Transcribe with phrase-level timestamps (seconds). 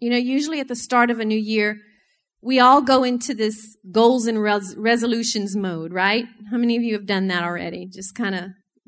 [0.00, 1.78] You know, usually at the start of a new year,
[2.42, 6.24] we all go into this goals and res- resolutions mode, right?
[6.50, 7.86] How many of you have done that already?
[7.86, 8.44] Just kind of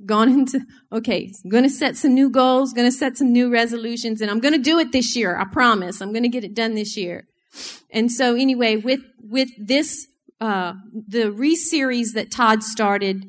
[0.07, 3.53] gone into, okay, I'm going to set some new goals, going to set some new
[3.53, 5.37] resolutions, and I'm going to do it this year.
[5.37, 6.01] I promise.
[6.01, 7.27] I'm going to get it done this year.
[7.91, 10.07] And so anyway, with, with this,
[10.41, 10.73] uh,
[11.07, 13.27] the re-series that Todd started,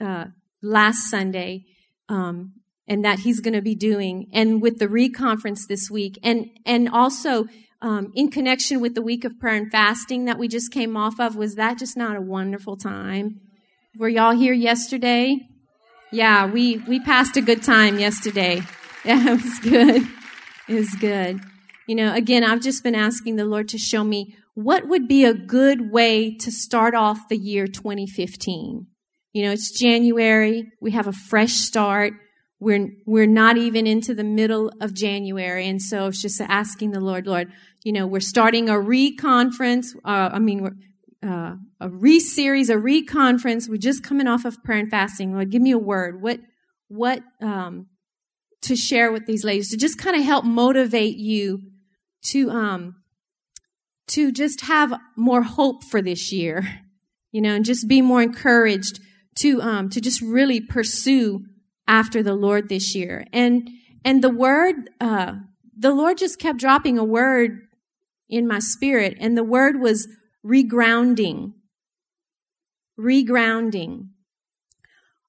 [0.00, 0.26] uh,
[0.62, 1.64] last Sunday,
[2.08, 2.54] um,
[2.86, 6.88] and that he's going to be doing, and with the re-conference this week, and, and
[6.88, 7.46] also,
[7.80, 11.20] um, in connection with the week of prayer and fasting that we just came off
[11.20, 13.40] of, was that just not a wonderful time?
[13.98, 15.48] Were y'all here yesterday?
[16.10, 18.62] Yeah, we, we passed a good time yesterday.
[19.06, 20.08] Yeah, it was good.
[20.66, 21.38] It was good.
[21.86, 25.26] You know, again, I've just been asking the Lord to show me what would be
[25.26, 28.86] a good way to start off the year 2015.
[29.34, 30.72] You know, it's January.
[30.80, 32.14] We have a fresh start.
[32.60, 35.68] We're, we're not even into the middle of January.
[35.68, 39.94] And so it's just asking the Lord, Lord, you know, we're starting a re-conference.
[40.04, 40.70] Uh, I mean,
[41.22, 43.68] uh, a re-series, a re-conference.
[43.68, 45.34] We're just coming off of prayer and fasting.
[45.34, 46.22] Lord, give me a word.
[46.22, 46.40] What,
[46.88, 47.88] what, um,
[48.62, 51.60] to share with these ladies to just kind of help motivate you
[52.28, 52.94] to, um,
[54.06, 56.82] to just have more hope for this year,
[57.30, 59.00] you know, and just be more encouraged
[59.36, 61.44] to, um, to just really pursue
[61.86, 63.26] after the Lord this year.
[63.32, 63.68] And,
[64.04, 65.34] and the word, uh,
[65.76, 67.60] the Lord just kept dropping a word
[68.28, 70.08] in my spirit, and the word was
[70.44, 71.52] regrounding.
[72.98, 74.08] Regrounding.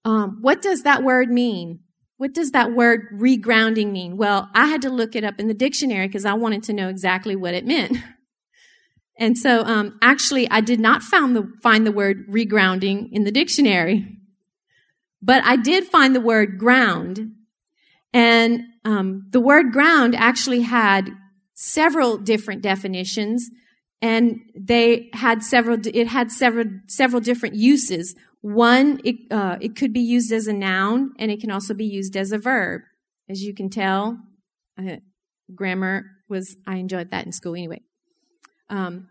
[0.04, 1.80] Um, what does that word mean?
[2.18, 4.18] What does that word regrounding mean?
[4.18, 6.88] Well, I had to look it up in the dictionary because I wanted to know
[6.88, 7.98] exactly what it meant.
[9.18, 13.32] And so, um, actually, I did not find the, find the word regrounding in the
[13.32, 14.18] dictionary,
[15.26, 17.32] but I did find the word ground.
[18.14, 21.10] And um, the word ground actually had
[21.56, 23.50] several different definitions.
[24.02, 28.16] And they had several it had several several different uses.
[28.42, 31.86] One it, uh, it could be used as a noun and it can also be
[31.86, 32.82] used as a verb.
[33.28, 34.20] As you can tell
[34.78, 34.98] uh,
[35.54, 37.82] grammar was i enjoyed that in school anyway.
[38.70, 39.10] Um,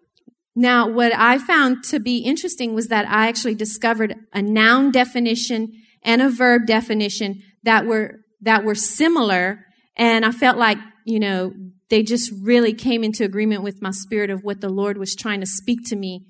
[0.55, 5.73] now what i found to be interesting was that i actually discovered a noun definition
[6.05, 9.65] and a verb definition that were that were similar
[9.97, 11.53] and i felt like you know
[11.95, 15.41] they just really came into agreement with my spirit of what the Lord was trying
[15.41, 16.27] to speak to me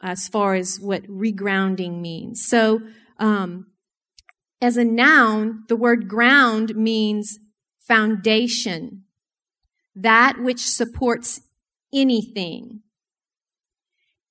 [0.00, 2.44] as far as what regrounding means.
[2.46, 2.82] So,
[3.18, 3.66] um,
[4.60, 7.38] as a noun, the word ground means
[7.80, 9.02] foundation,
[9.96, 11.40] that which supports
[11.92, 12.82] anything.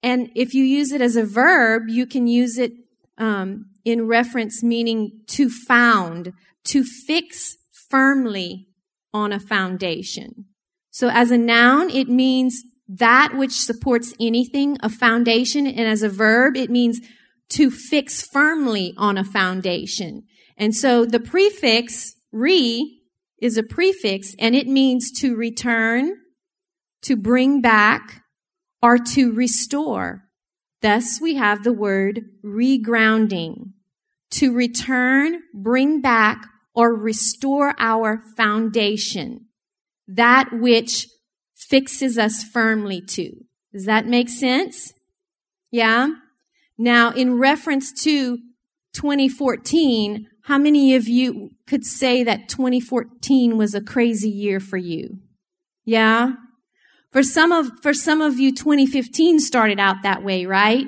[0.01, 2.71] And if you use it as a verb, you can use it
[3.17, 6.33] um, in reference meaning to found,
[6.65, 7.57] to fix
[7.89, 8.67] firmly
[9.13, 10.45] on a foundation.
[10.91, 15.65] So as a noun, it means that which supports anything, a foundation.
[15.65, 16.99] And as a verb, it means
[17.49, 20.23] to fix firmly on a foundation.
[20.57, 23.01] And so the prefix re
[23.41, 26.15] is a prefix and it means to return,
[27.01, 28.21] to bring back,
[28.81, 30.23] or to restore.
[30.81, 33.73] Thus we have the word regrounding.
[34.31, 39.47] To return, bring back, or restore our foundation
[40.07, 41.07] that which
[41.55, 43.31] fixes us firmly to.
[43.73, 44.93] Does that make sense?
[45.71, 46.09] Yeah?
[46.77, 48.37] Now, in reference to
[48.93, 55.19] 2014, how many of you could say that 2014 was a crazy year for you?
[55.85, 56.33] Yeah?
[57.11, 60.85] For some of, for some of you, 2015 started out that way, right?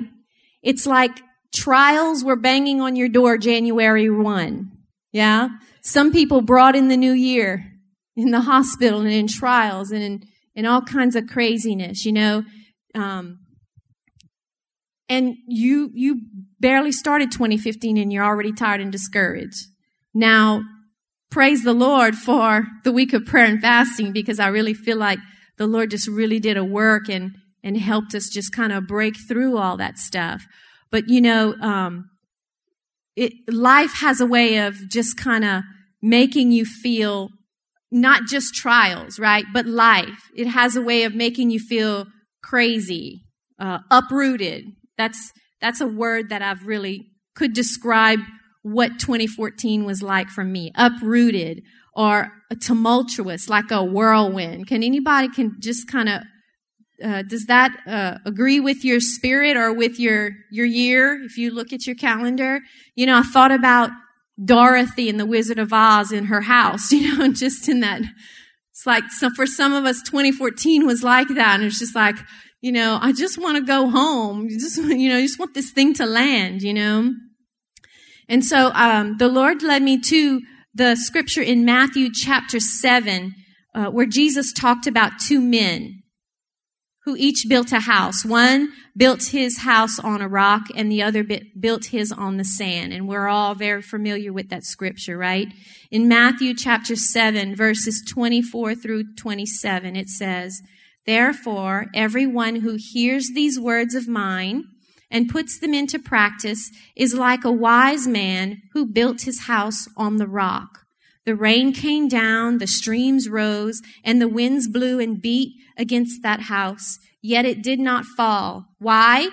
[0.62, 1.20] It's like
[1.54, 4.70] trials were banging on your door January 1.
[5.12, 5.48] Yeah?
[5.82, 7.70] Some people brought in the new year
[8.16, 10.22] in the hospital and in trials and in,
[10.54, 12.44] in all kinds of craziness, you know.
[12.94, 13.40] Um,
[15.08, 16.22] and you you
[16.60, 19.66] barely started 2015 and you're already tired and discouraged.
[20.14, 20.62] Now,
[21.30, 25.18] praise the Lord for the week of prayer and fasting because I really feel like
[25.56, 29.14] the Lord just really did a work and and helped us just kind of break
[29.26, 30.46] through all that stuff.
[30.90, 32.10] But you know, um,
[33.16, 35.62] it, life has a way of just kind of
[36.02, 37.30] making you feel
[37.90, 39.44] not just trials, right?
[39.52, 40.30] But life.
[40.36, 42.06] It has a way of making you feel
[42.42, 43.22] crazy,
[43.58, 44.66] uh, uprooted.
[44.98, 48.18] That's, that's a word that I've really could describe
[48.62, 50.72] what 2014 was like for me.
[50.74, 51.62] Uprooted
[51.96, 54.66] or tumultuous, like a whirlwind.
[54.66, 56.22] Can anybody can just kind of
[57.04, 61.20] uh, does that uh, agree with your spirit or with your your year?
[61.22, 62.60] If you look at your calendar,
[62.94, 63.90] you know I thought about
[64.42, 68.02] Dorothy and The Wizard of Oz in her house, you know, just in that
[68.70, 71.56] It's like, so for some of us, 2014 was like that.
[71.56, 72.16] And it's just like,
[72.60, 74.48] you know, I just want to go home.
[74.48, 77.12] You just, you know, you just want this thing to land, you know?
[78.28, 80.40] And so, um, the Lord led me to
[80.74, 83.34] the scripture in Matthew chapter 7,
[83.74, 86.02] uh, where Jesus talked about two men
[87.04, 88.24] who each built a house.
[88.24, 92.92] One built his house on a rock and the other built his on the sand.
[92.92, 95.48] And we're all very familiar with that scripture, right?
[95.90, 100.60] In Matthew chapter 7, verses 24 through 27, it says,
[101.06, 104.64] Therefore, everyone who hears these words of mine
[105.14, 110.16] and puts them into practice is like a wise man who built his house on
[110.16, 110.80] the rock.
[111.24, 116.40] The rain came down, the streams rose, and the winds blew and beat against that
[116.40, 118.66] house, yet it did not fall.
[118.78, 119.28] Why?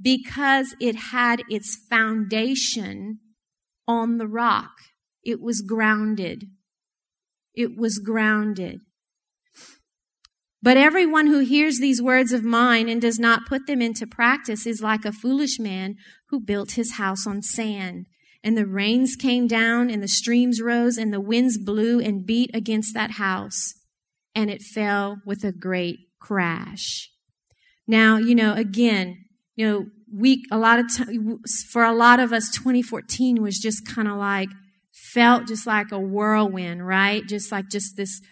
[0.00, 3.20] Because it had its foundation
[3.86, 4.72] on the rock.
[5.22, 6.46] It was grounded.
[7.54, 8.80] It was grounded.
[10.64, 14.66] But everyone who hears these words of mine and does not put them into practice
[14.66, 15.96] is like a foolish man
[16.30, 18.06] who built his house on sand.
[18.42, 22.50] And the rains came down and the streams rose and the winds blew and beat
[22.54, 23.74] against that house.
[24.34, 27.10] And it fell with a great crash.
[27.86, 29.22] Now, you know, again,
[29.56, 31.40] you know, we, a lot of time,
[31.70, 34.48] for a lot of us, 2014 was just kind of like,
[34.94, 37.22] felt just like a whirlwind, right?
[37.26, 38.22] Just like just this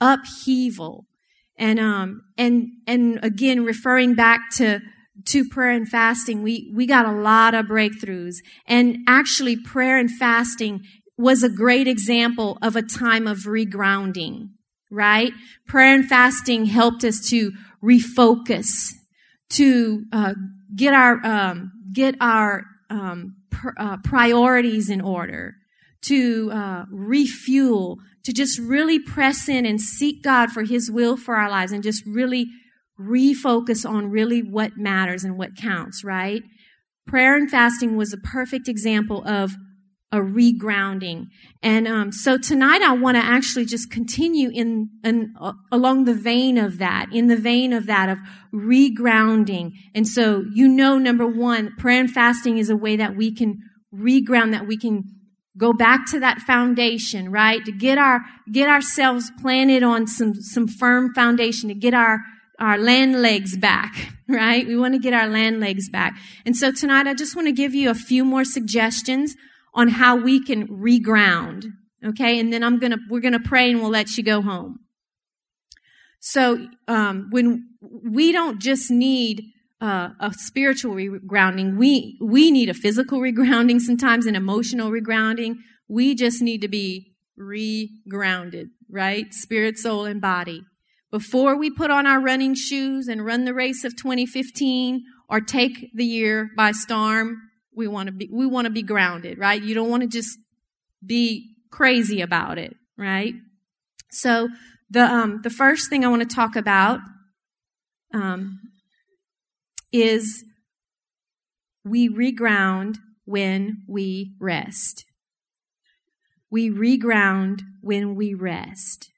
[0.00, 1.06] upheaval
[1.56, 4.80] and, um, and, and again, referring back to,
[5.26, 8.36] to prayer and fasting, we, we got a lot of breakthroughs.
[8.66, 10.82] And actually, prayer and fasting
[11.16, 14.48] was a great example of a time of regrounding,
[14.90, 15.32] right?
[15.66, 17.52] Prayer and fasting helped us to
[17.82, 18.92] refocus,
[19.50, 20.34] to uh,
[20.74, 25.54] get our um, get our um, pr- uh, priorities in order,
[26.04, 31.36] to uh, refuel, to just really press in and seek God for His will for
[31.36, 32.46] our lives and just really
[32.98, 36.42] refocus on really what matters and what counts, right?
[37.06, 39.54] Prayer and fasting was a perfect example of
[40.12, 41.26] a regrounding.
[41.60, 46.14] And um, so tonight I want to actually just continue in, in uh, along the
[46.14, 48.18] vein of that, in the vein of that of
[48.54, 49.72] regrounding.
[49.92, 53.58] And so you know, number one, prayer and fasting is a way that we can
[53.92, 55.02] reground, that we can
[55.56, 57.64] go back to that foundation, right?
[57.64, 58.20] To get our,
[58.50, 62.20] get ourselves planted on some, some firm foundation, to get our,
[62.58, 63.94] our land legs back,
[64.28, 64.66] right?
[64.66, 66.16] We want to get our land legs back.
[66.44, 69.36] And so tonight I just want to give you a few more suggestions
[69.74, 71.66] on how we can reground.
[72.04, 72.38] Okay.
[72.38, 74.80] And then I'm going to, we're going to pray and we'll let you go home.
[76.20, 79.44] So, um, when we don't just need
[79.84, 81.76] uh, a spiritual regrounding.
[81.76, 85.56] We we need a physical regrounding sometimes, an emotional regrounding.
[85.88, 89.26] We just need to be regrounded, right?
[89.34, 90.62] Spirit, soul, and body.
[91.10, 95.90] Before we put on our running shoes and run the race of 2015 or take
[95.94, 97.36] the year by storm,
[97.76, 99.62] we want to be we want to be grounded, right?
[99.62, 100.38] You don't want to just
[101.04, 103.34] be crazy about it, right?
[104.10, 104.48] So
[104.88, 107.00] the um, the first thing I want to talk about
[108.14, 108.60] um,
[109.94, 110.44] is
[111.84, 115.04] we reground when we rest.
[116.50, 119.10] We reground when we rest.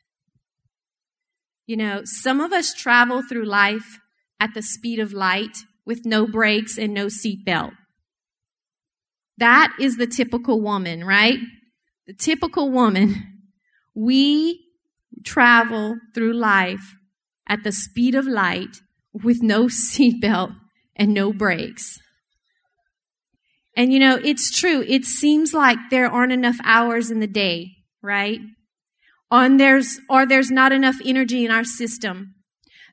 [1.67, 3.99] You know, some of us travel through life
[4.39, 7.73] at the speed of light with no brakes and no seatbelt.
[9.39, 11.39] That is the typical woman, right?
[12.07, 13.33] The typical woman.
[13.95, 14.61] We
[15.25, 16.97] travel through life
[17.49, 18.77] at the speed of light
[19.15, 20.55] with no seatbelt
[20.97, 21.99] and no breaks.
[23.77, 24.83] And you know, it's true.
[24.89, 27.73] It seems like there aren't enough hours in the day,
[28.03, 28.41] right?
[29.31, 32.35] On there's, or there's not enough energy in our system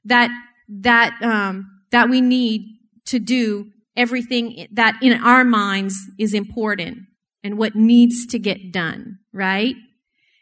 [0.03, 0.29] that,
[0.67, 2.63] that, um, that we need
[3.05, 6.97] to do everything that in our minds is important
[7.43, 9.75] and what needs to get done, right?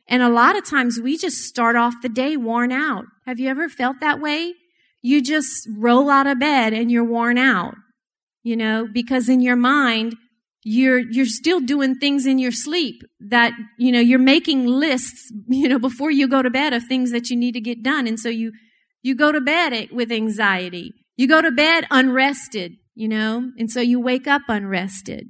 [0.08, 3.06] And a lot of times we just start off the day worn out.
[3.26, 4.54] Have you ever felt that way?
[5.02, 7.76] You just roll out of bed and you're worn out,
[8.44, 10.16] you know, because in your mind,
[10.64, 15.68] you're, you're still doing things in your sleep that, you know, you're making lists, you
[15.68, 18.08] know, before you go to bed of things that you need to get done.
[18.08, 18.52] And so you,
[19.02, 20.94] you go to bed with anxiety.
[21.18, 25.30] You go to bed unrested, you know, and so you wake up unrested.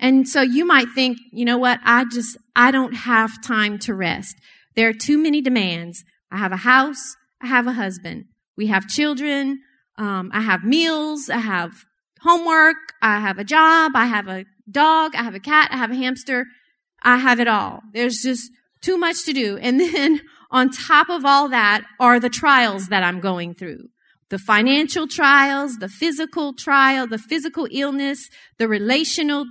[0.00, 1.80] And so you might think, you know what?
[1.84, 4.34] I just, I don't have time to rest.
[4.74, 6.02] There are too many demands.
[6.32, 7.14] I have a house.
[7.40, 8.24] I have a husband.
[8.56, 9.60] We have children.
[9.96, 11.30] Um, I have meals.
[11.30, 11.72] I have
[12.20, 12.76] homework.
[13.02, 13.92] I have a job.
[13.94, 15.14] I have a dog.
[15.14, 15.68] I have a cat.
[15.72, 16.46] I have a hamster.
[17.02, 17.80] I have it all.
[17.92, 18.50] There's just
[18.84, 19.56] Too much to do.
[19.56, 20.20] And then
[20.50, 23.88] on top of all that are the trials that I'm going through.
[24.28, 29.46] The financial trials, the physical trial, the physical illness, the relational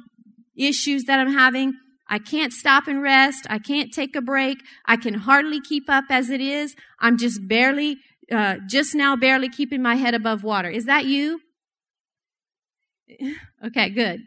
[0.56, 1.74] issues that I'm having.
[2.08, 3.48] I can't stop and rest.
[3.50, 4.60] I can't take a break.
[4.86, 6.76] I can hardly keep up as it is.
[7.00, 7.98] I'm just barely,
[8.32, 10.70] uh, just now barely keeping my head above water.
[10.70, 11.42] Is that you?
[13.65, 14.20] Okay, good.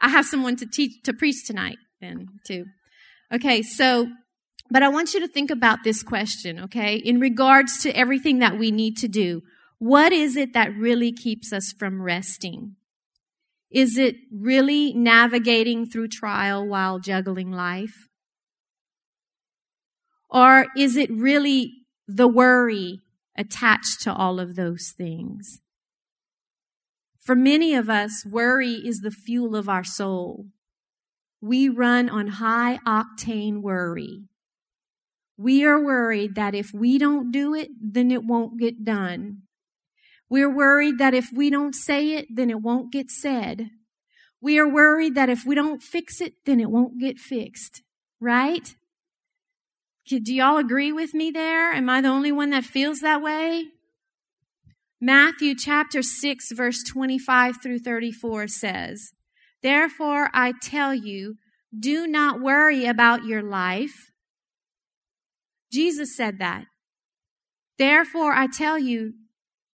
[0.00, 2.64] I have someone to teach, to preach tonight then too.
[3.32, 4.08] Okay, so,
[4.70, 6.96] but I want you to think about this question, okay?
[6.96, 9.42] In regards to everything that we need to do,
[9.78, 12.76] what is it that really keeps us from resting?
[13.70, 18.08] Is it really navigating through trial while juggling life?
[20.30, 21.72] Or is it really
[22.08, 23.00] the worry
[23.36, 25.60] attached to all of those things?
[27.20, 30.46] For many of us, worry is the fuel of our soul.
[31.40, 34.22] We run on high octane worry.
[35.36, 39.42] We are worried that if we don't do it, then it won't get done.
[40.30, 43.68] We're worried that if we don't say it, then it won't get said.
[44.40, 47.82] We are worried that if we don't fix it, then it won't get fixed.
[48.20, 48.74] Right?
[50.08, 51.70] Do y'all agree with me there?
[51.72, 53.66] Am I the only one that feels that way?
[55.00, 59.12] Matthew chapter 6 verse 25 through 34 says,
[59.62, 61.34] Therefore I tell you,
[61.78, 64.10] do not worry about your life.
[65.70, 66.64] Jesus said that.
[67.78, 69.12] Therefore I tell you,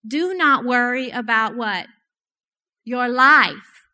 [0.05, 1.87] do not worry about what?
[2.83, 3.85] Your life.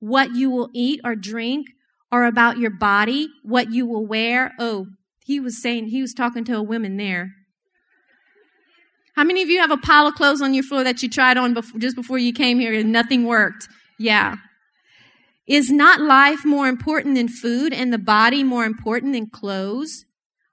[0.00, 1.68] What you will eat or drink,
[2.12, 4.52] or about your body, what you will wear.
[4.58, 4.88] Oh,
[5.26, 7.32] he was saying, he was talking to a woman there.
[9.16, 11.36] How many of you have a pile of clothes on your floor that you tried
[11.36, 13.66] on before, just before you came here and nothing worked?
[13.98, 14.36] Yeah.
[15.48, 20.04] Is not life more important than food and the body more important than clothes?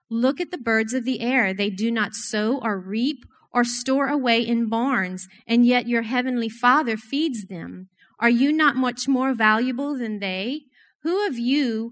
[0.10, 1.54] Look at the birds of the air.
[1.54, 6.50] They do not sow or reap or store away in barns, and yet your heavenly
[6.50, 7.90] Father feeds them.
[8.20, 10.62] Are you not much more valuable than they?
[11.04, 11.92] Who of you,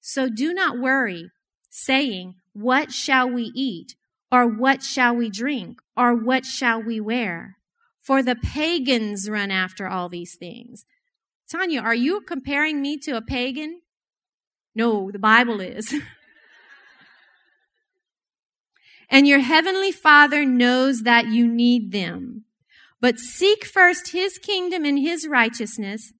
[0.00, 1.30] So do not worry,
[1.70, 3.94] saying, What shall we eat?
[4.30, 5.80] Or what shall we drink?
[5.96, 7.56] Or what shall we wear?
[8.00, 10.84] For the pagans run after all these things.
[11.52, 13.80] Tonya, are you comparing me to a pagan?
[14.74, 15.94] No, the Bible is.
[19.10, 22.44] and your heavenly Father knows that you need them.
[23.00, 26.12] But seek first his kingdom and his righteousness,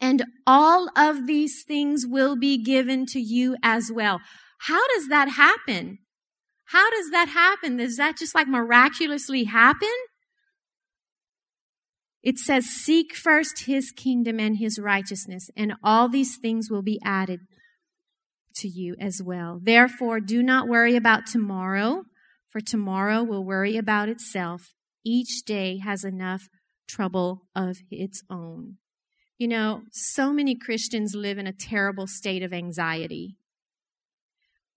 [0.00, 4.20] and all of these things will be given to you as well.
[4.60, 5.98] How does that happen?
[6.66, 7.76] How does that happen?
[7.76, 9.88] Does that just like miraculously happen?
[12.22, 17.00] It says, Seek first his kingdom and his righteousness, and all these things will be
[17.04, 17.40] added
[18.56, 19.58] to you as well.
[19.62, 22.04] Therefore, do not worry about tomorrow,
[22.50, 24.74] for tomorrow will worry about itself.
[25.04, 26.48] Each day has enough
[26.86, 28.76] trouble of its own.
[29.40, 33.38] You know, so many Christians live in a terrible state of anxiety.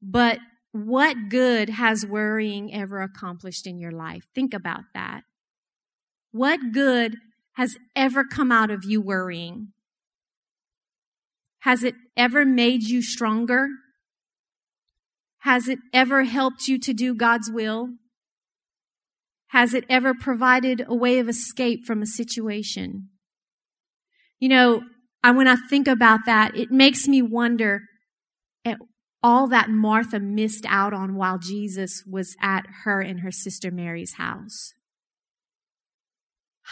[0.01, 0.39] But
[0.71, 4.23] what good has worrying ever accomplished in your life?
[4.33, 5.23] Think about that.
[6.31, 7.17] What good
[7.55, 9.73] has ever come out of you worrying?
[11.59, 13.67] Has it ever made you stronger?
[15.39, 17.89] Has it ever helped you to do God's will?
[19.47, 23.09] Has it ever provided a way of escape from a situation?
[24.43, 24.81] You know,
[25.23, 27.83] I, when I think about that, it makes me wonder
[28.65, 28.77] at
[29.23, 34.15] all that Martha missed out on while Jesus was at her and her sister Mary's
[34.15, 34.73] house.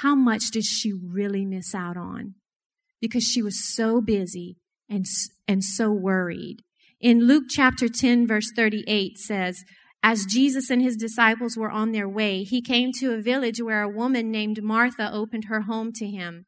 [0.01, 2.35] How much did she really miss out on?
[2.99, 4.57] Because she was so busy
[4.89, 5.05] and,
[5.47, 6.57] and so worried.
[6.99, 9.63] In Luke chapter 10 verse 38 says,
[10.03, 13.81] as Jesus and his disciples were on their way, he came to a village where
[13.81, 16.47] a woman named Martha opened her home to him.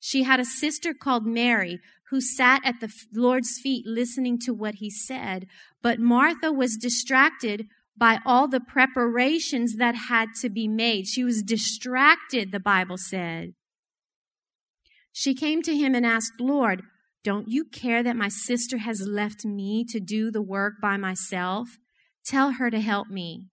[0.00, 1.78] She had a sister called Mary
[2.08, 5.46] who sat at the Lord's feet listening to what he said.
[5.82, 7.66] But Martha was distracted
[7.96, 11.06] by all the preparations that had to be made.
[11.06, 13.52] She was distracted, the Bible said.
[15.12, 16.82] She came to him and asked, Lord,
[17.22, 21.78] Don't you care that my sister has left me to do the work by myself?
[22.24, 23.44] Tell her to help me.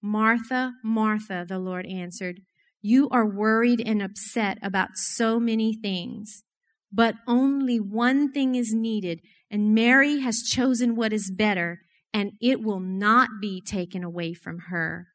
[0.00, 2.40] Martha, Martha, the Lord answered,
[2.86, 6.44] you are worried and upset about so many things,
[6.92, 11.80] but only one thing is needed, and Mary has chosen what is better,
[12.14, 15.08] and it will not be taken away from her.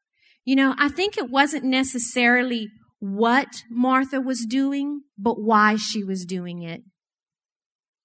[0.44, 2.68] You know, I think it wasn't necessarily
[3.00, 6.82] what Martha was doing, but why she was doing it.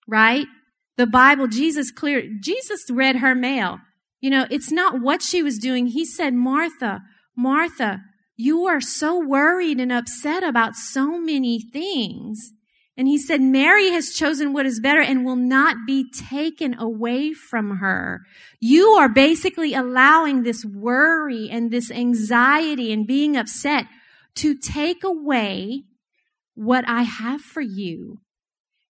[0.06, 0.46] Right?
[0.96, 3.78] The Bible, Jesus clear, Jesus read her mail.
[4.20, 5.88] You know, it's not what she was doing.
[5.88, 7.00] He said, Martha,
[7.36, 8.02] Martha,
[8.36, 12.52] you are so worried and upset about so many things.
[12.98, 17.34] And he said, Mary has chosen what is better and will not be taken away
[17.34, 18.22] from her.
[18.58, 23.86] You are basically allowing this worry and this anxiety and being upset
[24.36, 25.82] to take away
[26.54, 28.20] what I have for you.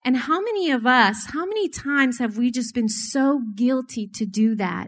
[0.05, 4.25] And how many of us, how many times have we just been so guilty to
[4.25, 4.87] do that?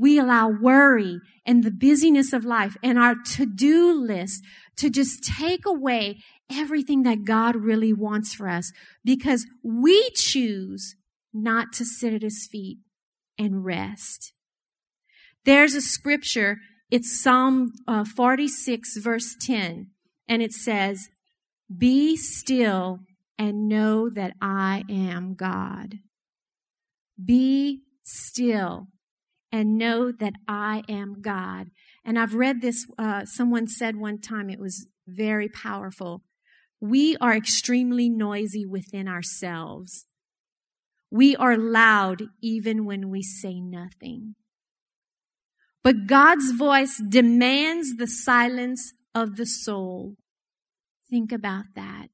[0.00, 4.42] We allow worry and the busyness of life and our to-do list
[4.78, 6.16] to just take away
[6.50, 8.72] everything that God really wants for us
[9.04, 10.96] because we choose
[11.34, 12.78] not to sit at his feet
[13.38, 14.32] and rest.
[15.44, 16.56] There's a scripture,
[16.90, 19.90] it's Psalm uh, 46 verse 10,
[20.26, 21.08] and it says,
[21.76, 23.00] be still
[23.38, 25.98] and know that I am God.
[27.22, 28.88] Be still
[29.52, 31.68] and know that I am God.
[32.04, 36.22] And I've read this, uh, someone said one time, it was very powerful.
[36.80, 40.06] We are extremely noisy within ourselves.
[41.10, 44.36] We are loud even when we say nothing.
[45.82, 50.16] But God's voice demands the silence of the soul.
[51.10, 52.08] Think about that.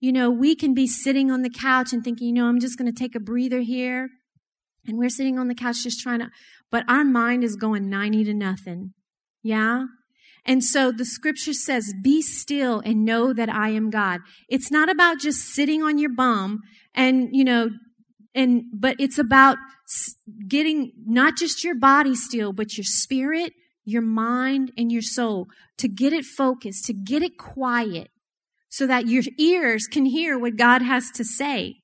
[0.00, 2.78] You know, we can be sitting on the couch and thinking, you know, I'm just
[2.78, 4.10] going to take a breather here.
[4.88, 6.30] And we're sitting on the couch just trying to,
[6.70, 8.94] but our mind is going 90 to nothing.
[9.42, 9.84] Yeah?
[10.44, 14.20] And so the scripture says, be still and know that I am God.
[14.48, 16.60] It's not about just sitting on your bum
[16.94, 17.70] and, you know,
[18.34, 19.58] and, but it's about
[20.46, 23.52] getting not just your body still, but your spirit,
[23.84, 25.48] your mind, and your soul
[25.78, 28.08] to get it focused, to get it quiet
[28.68, 31.76] so that your ears can hear what God has to say.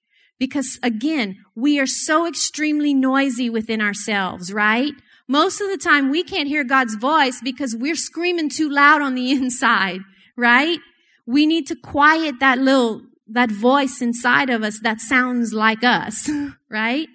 [0.44, 4.92] Because again, we are so extremely noisy within ourselves, right?
[5.26, 9.14] Most of the time we can't hear God's voice because we're screaming too loud on
[9.14, 10.00] the inside,
[10.36, 10.80] right?
[11.26, 16.30] We need to quiet that little, that voice inside of us that sounds like us,
[16.70, 17.08] right?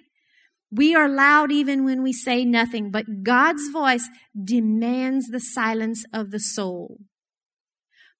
[0.72, 6.32] We are loud even when we say nothing, but God's voice demands the silence of
[6.32, 6.98] the soul.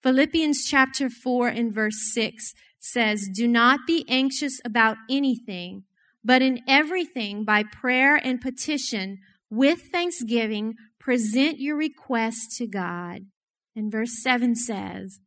[0.05, 5.85] Philippians chapter 4 and verse 6 says, Do not be anxious about anything,
[6.25, 13.27] but in everything by prayer and petition with thanksgiving present your requests to God.
[13.77, 15.21] And verse 7 says,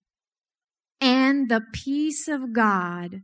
[0.99, 3.21] And the peace of God,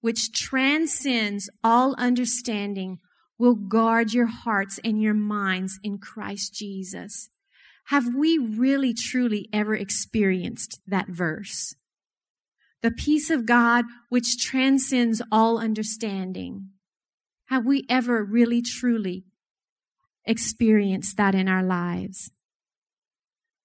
[0.00, 2.98] which transcends all understanding,
[3.38, 7.28] will guard your hearts and your minds in Christ Jesus.
[7.86, 11.74] Have we really truly ever experienced that verse?
[12.86, 16.68] The peace of God which transcends all understanding.
[17.46, 19.24] Have we ever really truly
[20.24, 22.30] experienced that in our lives?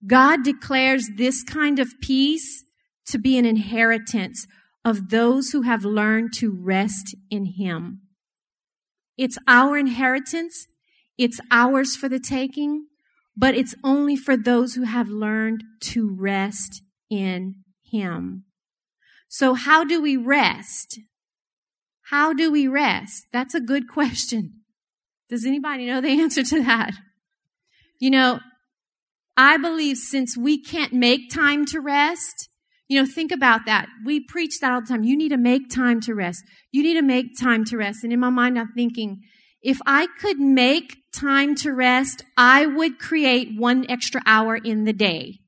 [0.08, 2.64] God declares this kind of peace
[3.10, 4.48] to be an inheritance
[4.84, 8.02] of those who have learned to rest in Him.
[9.20, 10.66] It's our inheritance.
[11.16, 12.88] It's ours for the taking,
[13.38, 16.82] but it's only for those who have learned to rest
[17.12, 18.46] in Him.
[19.34, 21.00] So how do we rest?
[22.10, 23.28] How do we rest?
[23.32, 24.64] That's a good question.
[25.30, 26.92] Does anybody know the answer to that?
[27.98, 28.42] You know,
[29.38, 32.50] I believe since we can't make time to rest,
[32.90, 33.88] you know, think about that.
[34.06, 35.06] We preach that all the time.
[35.06, 36.44] You need to make time to rest.
[36.74, 38.04] You need to make time to rest.
[38.04, 39.22] And in my mind, I'm thinking,
[39.62, 44.92] if I could make time to rest, I would create one extra hour in the
[44.92, 45.40] day.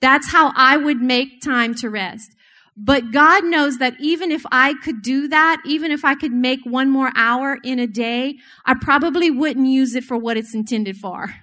[0.00, 2.30] That's how I would make time to rest.
[2.76, 6.60] But God knows that even if I could do that, even if I could make
[6.64, 10.96] one more hour in a day, I probably wouldn't use it for what it's intended
[10.96, 11.34] for.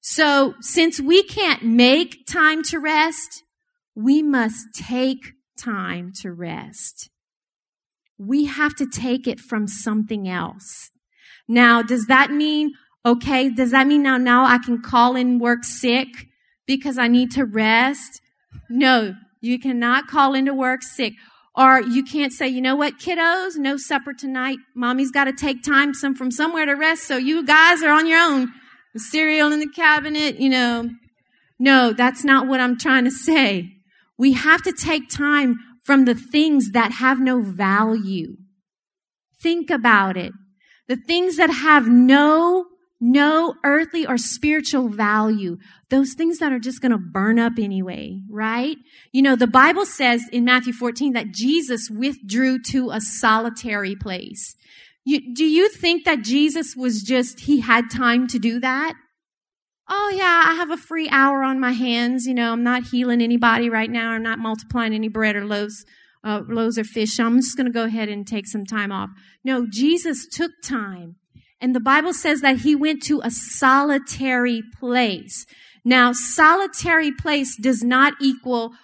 [0.00, 3.42] So since we can't make time to rest,
[3.94, 7.10] we must take time to rest.
[8.18, 10.90] We have to take it from something else.
[11.48, 12.72] Now, does that mean,
[13.04, 16.08] okay, does that mean now, now I can call in work sick
[16.66, 18.20] because I need to rest?
[18.70, 21.14] No, you cannot call into work sick.
[21.56, 24.58] Or you can't say, you know what, kiddos, no supper tonight.
[24.74, 27.04] Mommy's got to take time some from somewhere to rest.
[27.04, 28.52] So you guys are on your own.
[28.92, 30.90] The cereal in the cabinet, you know.
[31.58, 33.70] No, that's not what I'm trying to say.
[34.18, 38.36] We have to take time from the things that have no value.
[39.40, 40.32] Think about it.
[40.88, 42.66] The things that have no
[43.00, 45.58] no earthly or spiritual value.
[45.90, 48.76] Those things that are just going to burn up anyway, right?
[49.12, 54.56] You know, the Bible says in Matthew 14 that Jesus withdrew to a solitary place.
[55.04, 58.94] You, do you think that Jesus was just, he had time to do that?
[59.88, 62.26] Oh yeah, I have a free hour on my hands.
[62.26, 64.12] You know, I'm not healing anybody right now.
[64.12, 65.84] I'm not multiplying any bread or loaves,
[66.24, 67.16] uh, loaves or fish.
[67.16, 69.10] So I'm just going to go ahead and take some time off.
[69.44, 71.16] No, Jesus took time.
[71.64, 75.46] And the Bible says that he went to a solitary place.
[75.82, 78.74] Now, solitary place does not equal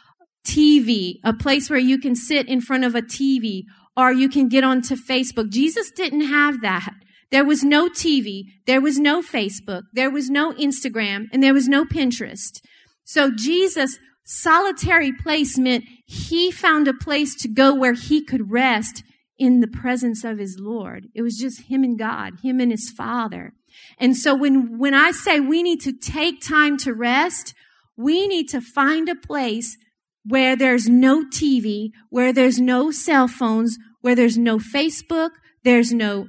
[0.49, 3.64] TV, a place where you can sit in front of a TV
[3.99, 5.51] or you can get onto Facebook.
[5.51, 6.95] Jesus didn't have that.
[7.31, 11.69] There was no TV, there was no Facebook, there was no Instagram, and there was
[11.69, 12.62] no Pinterest.
[13.05, 19.03] So Jesus, solitary place meant he found a place to go where he could rest
[19.40, 21.09] in the presence of his Lord.
[21.14, 23.55] It was just him and God, him and his Father.
[23.96, 27.55] And so when, when I say we need to take time to rest,
[27.96, 29.79] we need to find a place
[30.26, 35.31] where there's no TV, where there's no cell phones, where there's no Facebook,
[35.64, 36.29] there's no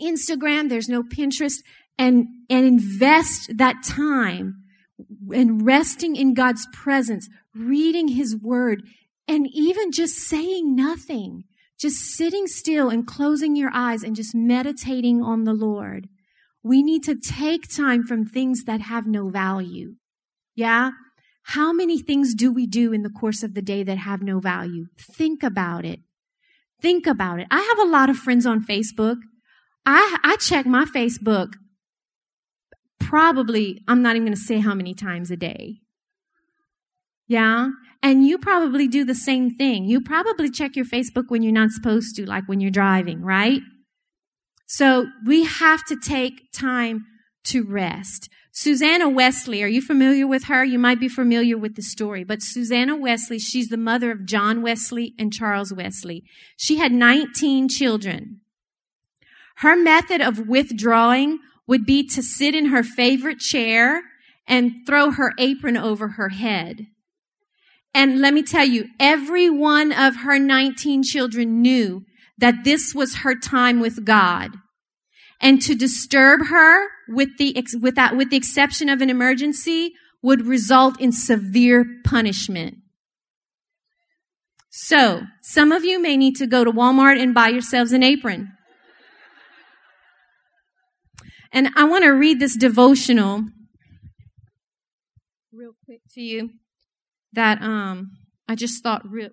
[0.00, 1.58] Instagram, there's no Pinterest,
[1.98, 4.62] and, and invest that time
[5.32, 8.84] in resting in God's presence, reading His Word,
[9.26, 11.44] and even just saying nothing
[11.80, 16.08] just sitting still and closing your eyes and just meditating on the Lord.
[16.62, 19.94] We need to take time from things that have no value.
[20.54, 20.90] Yeah?
[21.44, 24.40] How many things do we do in the course of the day that have no
[24.40, 24.86] value?
[25.16, 26.00] Think about it.
[26.82, 27.46] Think about it.
[27.50, 29.16] I have a lot of friends on Facebook.
[29.86, 31.54] I, I check my Facebook
[33.00, 35.80] probably, I'm not even going to say how many times a day.
[37.26, 37.70] Yeah?
[38.02, 39.84] And you probably do the same thing.
[39.84, 43.60] You probably check your Facebook when you're not supposed to, like when you're driving, right?
[44.66, 47.04] So we have to take time
[47.44, 48.30] to rest.
[48.52, 50.64] Susanna Wesley, are you familiar with her?
[50.64, 54.62] You might be familiar with the story, but Susanna Wesley, she's the mother of John
[54.62, 56.24] Wesley and Charles Wesley.
[56.56, 58.40] She had 19 children.
[59.58, 64.02] Her method of withdrawing would be to sit in her favorite chair
[64.46, 66.86] and throw her apron over her head.
[67.92, 72.04] And let me tell you, every one of her 19 children knew
[72.38, 74.52] that this was her time with God.
[75.40, 80.46] And to disturb her with the, with that, with the exception of an emergency would
[80.46, 82.76] result in severe punishment.
[84.70, 88.52] So, some of you may need to go to Walmart and buy yourselves an apron.
[91.52, 93.44] And I want to read this devotional
[95.52, 96.50] real quick to you
[97.32, 98.12] that um,
[98.48, 99.30] I just thought re-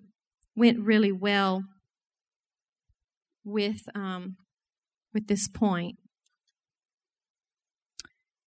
[0.56, 1.64] went really well
[3.44, 4.36] with um,
[5.12, 5.96] with this point.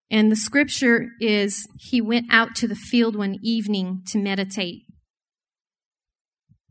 [0.09, 4.83] And the scripture is he went out to the field one evening to meditate.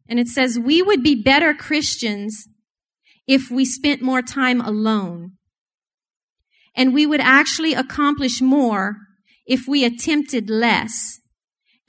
[0.09, 2.47] And it says, We would be better Christians
[3.27, 5.33] if we spent more time alone.
[6.77, 8.97] And we would actually accomplish more
[9.47, 11.20] if we attempted less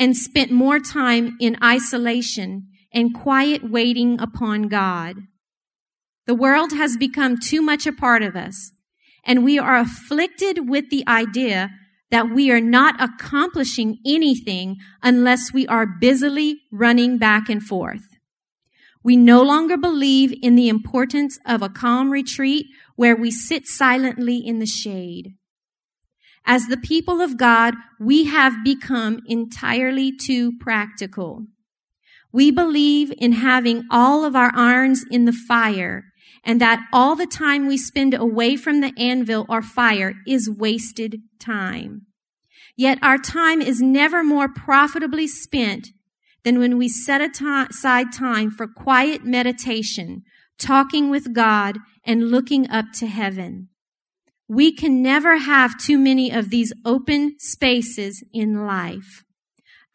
[0.01, 5.15] and spent more time in isolation and quiet waiting upon God.
[6.25, 8.71] The world has become too much a part of us,
[9.23, 11.69] and we are afflicted with the idea
[12.09, 18.01] that we are not accomplishing anything unless we are busily running back and forth.
[19.03, 24.37] We no longer believe in the importance of a calm retreat where we sit silently
[24.37, 25.35] in the shade.
[26.45, 31.45] As the people of God, we have become entirely too practical.
[32.31, 36.05] We believe in having all of our irons in the fire
[36.43, 41.17] and that all the time we spend away from the anvil or fire is wasted
[41.39, 42.07] time.
[42.75, 45.89] Yet our time is never more profitably spent
[46.43, 50.23] than when we set aside time for quiet meditation,
[50.57, 53.69] talking with God, and looking up to heaven.
[54.53, 59.23] We can never have too many of these open spaces in life.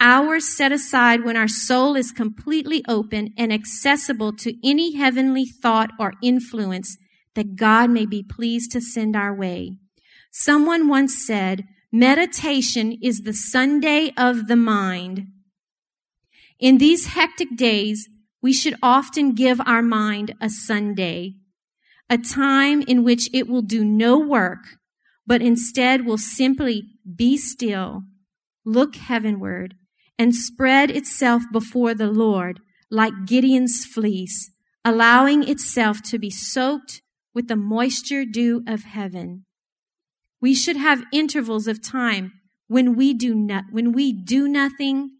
[0.00, 5.90] Hours set aside when our soul is completely open and accessible to any heavenly thought
[6.00, 6.96] or influence
[7.34, 9.76] that God may be pleased to send our way.
[10.30, 15.26] Someone once said, meditation is the Sunday of the mind.
[16.58, 18.08] In these hectic days,
[18.40, 21.34] we should often give our mind a Sunday,
[22.08, 24.78] a time in which it will do no work,
[25.26, 28.02] but instead will simply be still,
[28.64, 29.74] look heavenward,
[30.18, 34.50] and spread itself before the Lord like Gideon's fleece,
[34.84, 37.02] allowing itself to be soaked
[37.34, 39.44] with the moisture dew of heaven.
[40.40, 42.32] We should have intervals of time
[42.68, 45.10] when we do not, when we do nothing,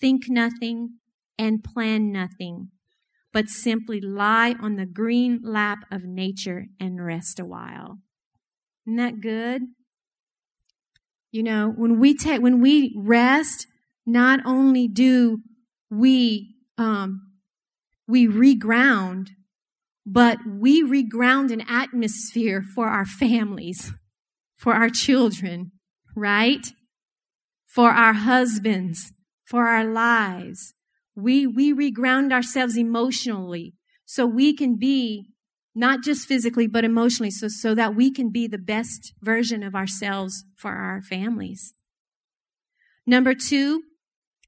[0.00, 0.98] think nothing,
[1.38, 2.70] and plan nothing,
[3.34, 7.98] but simply lie on the green lap of nature and rest a while.
[8.86, 9.62] Isn't that good?
[11.32, 13.66] You know, when we take, when we rest,
[14.06, 15.40] not only do
[15.90, 17.32] we, um,
[18.06, 19.30] we reground,
[20.06, 23.90] but we reground an atmosphere for our families,
[24.56, 25.72] for our children,
[26.14, 26.68] right?
[27.66, 29.12] For our husbands,
[29.44, 30.73] for our lives.
[31.16, 33.74] We, we reground ourselves emotionally
[34.04, 35.30] so we can be
[35.74, 39.74] not just physically, but emotionally, so, so that we can be the best version of
[39.74, 41.72] ourselves for our families.
[43.06, 43.82] Number two,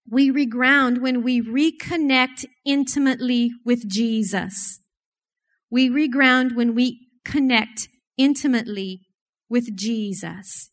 [0.09, 4.79] we reground when we reconnect intimately with Jesus.
[5.69, 9.01] We reground when we connect intimately
[9.49, 10.71] with Jesus.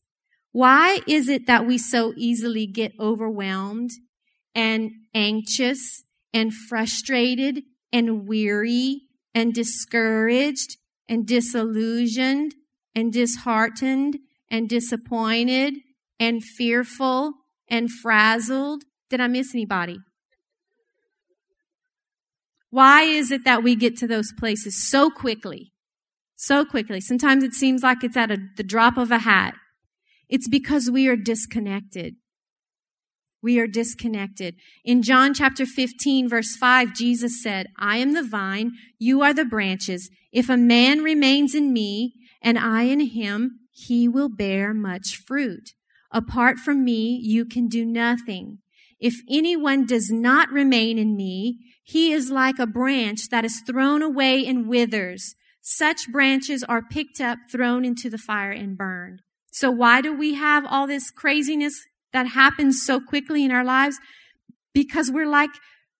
[0.52, 3.90] Why is it that we so easily get overwhelmed
[4.56, 9.02] and anxious and frustrated and weary
[9.34, 12.56] and discouraged and disillusioned
[12.96, 14.18] and disheartened
[14.50, 15.76] and disappointed
[16.20, 17.34] and fearful
[17.68, 18.84] and frazzled.
[19.10, 20.00] Did I miss anybody?
[22.70, 25.74] Why is it that we get to those places so quickly?
[26.36, 27.00] So quickly.
[27.00, 29.54] Sometimes it seems like it's at a, the drop of a hat.
[30.28, 32.16] It's because we are disconnected.
[33.44, 34.56] We are disconnected.
[34.86, 39.44] In John chapter 15 verse 5, Jesus said, I am the vine, you are the
[39.44, 40.10] branches.
[40.32, 45.72] If a man remains in me and I in him, he will bear much fruit.
[46.10, 48.60] Apart from me, you can do nothing.
[49.00, 54.02] If anyone does not remain in me, he is like a branch that is thrown
[54.02, 55.36] away and withers.
[55.62, 59.22] Such branches are picked up, thrown into the fire and burned.
[59.52, 63.98] So why do we have all this craziness that happens so quickly in our lives
[64.74, 65.50] because we're like,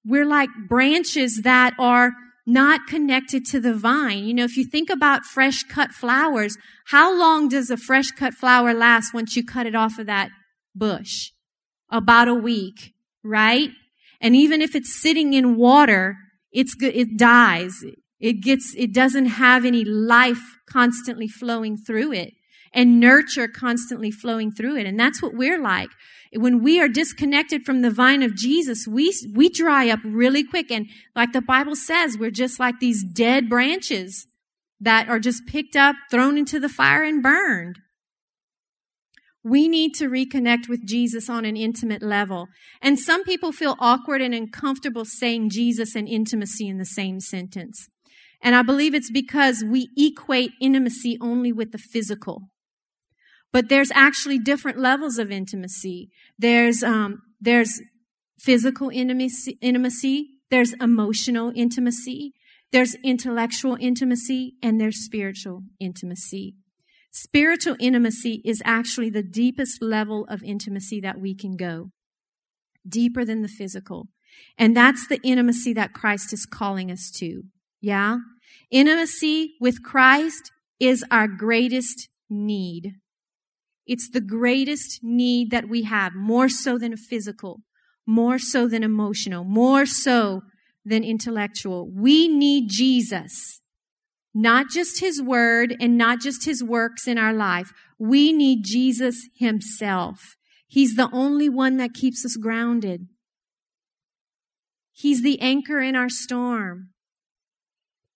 [0.06, 2.12] we're like branches that are
[2.46, 4.26] not connected to the vine.
[4.26, 8.34] You know, if you think about fresh cut flowers, how long does a fresh cut
[8.34, 10.30] flower last once you cut it off of that
[10.76, 11.32] bush?
[11.90, 13.70] About a week, right?
[14.20, 16.16] And even if it's sitting in water,
[16.52, 17.84] it's good, it dies.
[18.20, 22.34] It gets, it doesn't have any life constantly flowing through it
[22.74, 24.86] and nurture constantly flowing through it.
[24.86, 25.90] And that's what we're like.
[26.34, 30.72] When we are disconnected from the vine of Jesus, we, we dry up really quick.
[30.72, 34.26] And like the Bible says, we're just like these dead branches
[34.82, 37.80] that are just picked up, thrown into the fire and burned.
[39.44, 42.48] We need to reconnect with Jesus on an intimate level.
[42.82, 47.90] And some people feel awkward and uncomfortable saying Jesus and intimacy in the same sentence.
[48.42, 52.50] And I believe it's because we equate intimacy only with the physical.
[53.54, 56.10] But there's actually different levels of intimacy.
[56.38, 57.80] There's, um, there's
[58.40, 62.34] physical intimacy, intimacy, there's emotional intimacy,
[62.72, 66.56] there's intellectual intimacy, and there's spiritual intimacy.
[67.12, 71.92] Spiritual intimacy is actually the deepest level of intimacy that we can go,
[72.88, 74.08] deeper than the physical.
[74.58, 77.44] And that's the intimacy that Christ is calling us to.
[77.82, 78.18] Yeah?
[78.72, 82.96] Intimacy with Christ is our greatest need.
[83.86, 87.62] It's the greatest need that we have, more so than physical,
[88.06, 90.42] more so than emotional, more so
[90.86, 91.90] than intellectual.
[91.90, 93.62] We need Jesus.
[94.34, 97.72] Not just his word and not just his works in our life.
[98.00, 100.36] We need Jesus himself.
[100.68, 103.08] He's the only one that keeps us grounded.
[104.92, 106.90] He's the anchor in our storm.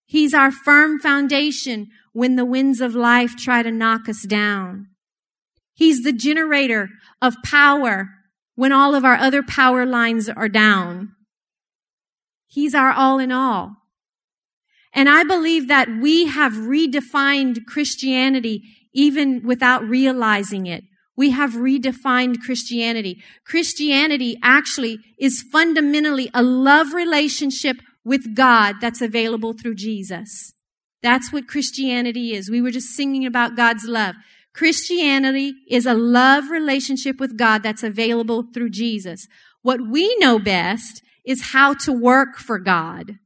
[0.05, 4.87] He's our firm foundation when the winds of life try to knock us down.
[5.77, 6.89] He's the generator
[7.21, 8.09] of power
[8.55, 11.13] when all of our other power lines are down.
[12.47, 13.75] He's our all in all.
[14.91, 20.83] And I believe that we have redefined Christianity even without realizing it.
[21.15, 23.21] We have redefined Christianity.
[23.45, 30.53] Christianity actually is fundamentally a love relationship with God that's available through Jesus.
[31.03, 32.49] That's what Christianity is.
[32.49, 34.15] We were just singing about God's love.
[34.57, 39.27] Christianity is a love relationship with God that's available through Jesus.
[39.61, 43.19] What we know best is how to work for God.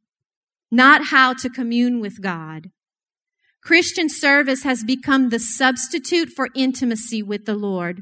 [0.71, 2.71] not how to commune with God.
[3.61, 8.01] Christian service has become the substitute for intimacy with the Lord.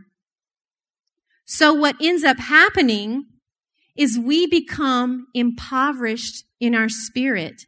[1.45, 3.25] So what ends up happening
[3.97, 7.63] is we become impoverished in our spirit.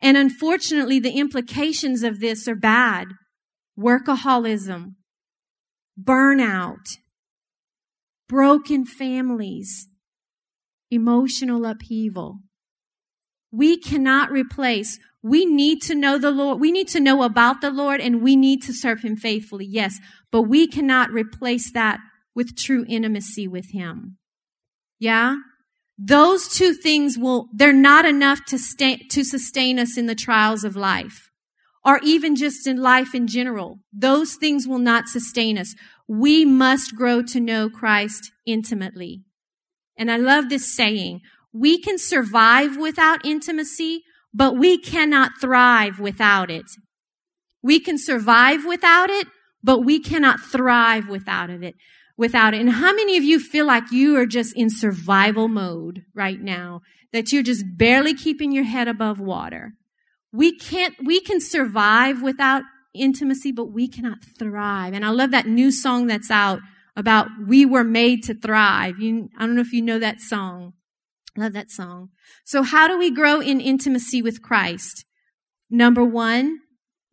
[0.00, 3.08] And unfortunately, the implications of this are bad.
[3.78, 4.94] Workaholism,
[6.00, 6.98] burnout,
[8.28, 9.88] broken families,
[10.90, 12.40] emotional upheaval.
[13.52, 14.98] We cannot replace.
[15.22, 16.60] We need to know the Lord.
[16.60, 19.66] We need to know about the Lord and we need to serve Him faithfully.
[19.66, 19.98] Yes.
[20.30, 21.98] But we cannot replace that
[22.34, 24.18] with true intimacy with Him.
[24.98, 25.36] Yeah?
[25.98, 30.64] Those two things will, they're not enough to stay, to sustain us in the trials
[30.64, 31.29] of life
[31.84, 33.78] or even just in life in general.
[33.92, 35.74] Those things will not sustain us.
[36.06, 39.22] We must grow to know Christ intimately.
[39.96, 41.20] And I love this saying.
[41.52, 46.66] We can survive without intimacy, but we cannot thrive without it.
[47.62, 49.26] We can survive without it,
[49.62, 51.74] but we cannot thrive without it.
[52.16, 52.60] Without it.
[52.60, 56.82] And how many of you feel like you are just in survival mode right now?
[57.12, 59.72] That you're just barely keeping your head above water.
[60.32, 62.62] We can't, we can survive without
[62.94, 64.94] intimacy, but we cannot thrive.
[64.94, 66.60] And I love that new song that's out
[66.96, 68.98] about we were made to thrive.
[68.98, 70.74] You, I don't know if you know that song.
[71.36, 72.10] I love that song.
[72.44, 75.04] So how do we grow in intimacy with Christ?
[75.70, 76.58] Number one,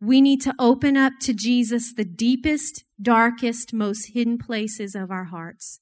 [0.00, 5.24] we need to open up to Jesus the deepest, darkest, most hidden places of our
[5.24, 5.80] hearts.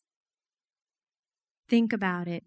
[1.69, 2.45] Think about it.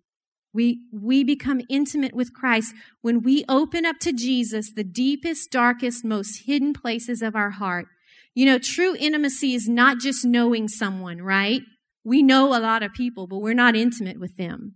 [0.54, 6.04] We, we become intimate with Christ when we open up to Jesus the deepest, darkest,
[6.04, 7.86] most hidden places of our heart.
[8.34, 11.62] You know, true intimacy is not just knowing someone, right?
[12.04, 14.76] We know a lot of people, but we're not intimate with them.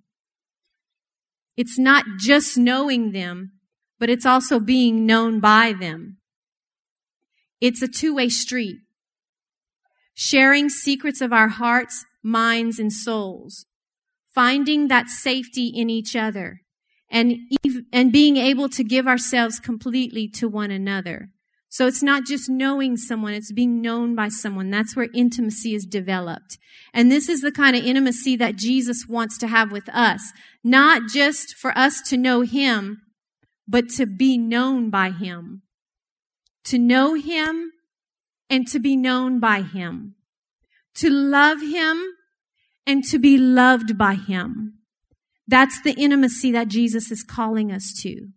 [1.57, 3.53] It's not just knowing them,
[3.99, 6.17] but it's also being known by them.
[7.61, 8.77] It's a two-way street.
[10.13, 13.65] Sharing secrets of our hearts, minds, and souls
[14.33, 16.61] finding that safety in each other
[17.09, 17.37] and,
[17.91, 21.29] and being able to give ourselves completely to one another.
[21.69, 24.69] So it's not just knowing someone, it's being known by someone.
[24.69, 26.59] That's where intimacy is developed.
[26.93, 30.33] And this is the kind of intimacy that Jesus wants to have with us.
[30.63, 33.01] Not just for us to know Him,
[33.67, 35.63] but to be known by Him.
[36.65, 37.71] To know Him
[38.51, 40.13] and to be known by Him.
[40.97, 42.03] To love Him
[42.85, 44.79] and to be loved by Him.
[45.47, 48.29] That's the intimacy that Jesus is calling us to.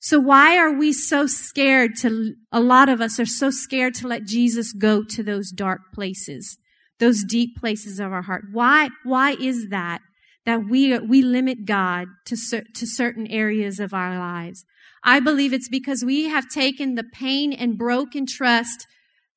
[0.00, 4.06] So why are we so scared to, a lot of us are so scared to
[4.06, 6.58] let Jesus go to those dark places,
[6.98, 8.44] those deep places of our heart?
[8.52, 10.00] Why, why is that?
[10.44, 14.66] That we, we limit God to, to certain areas of our lives.
[15.02, 18.86] I believe it's because we have taken the pain and broken trust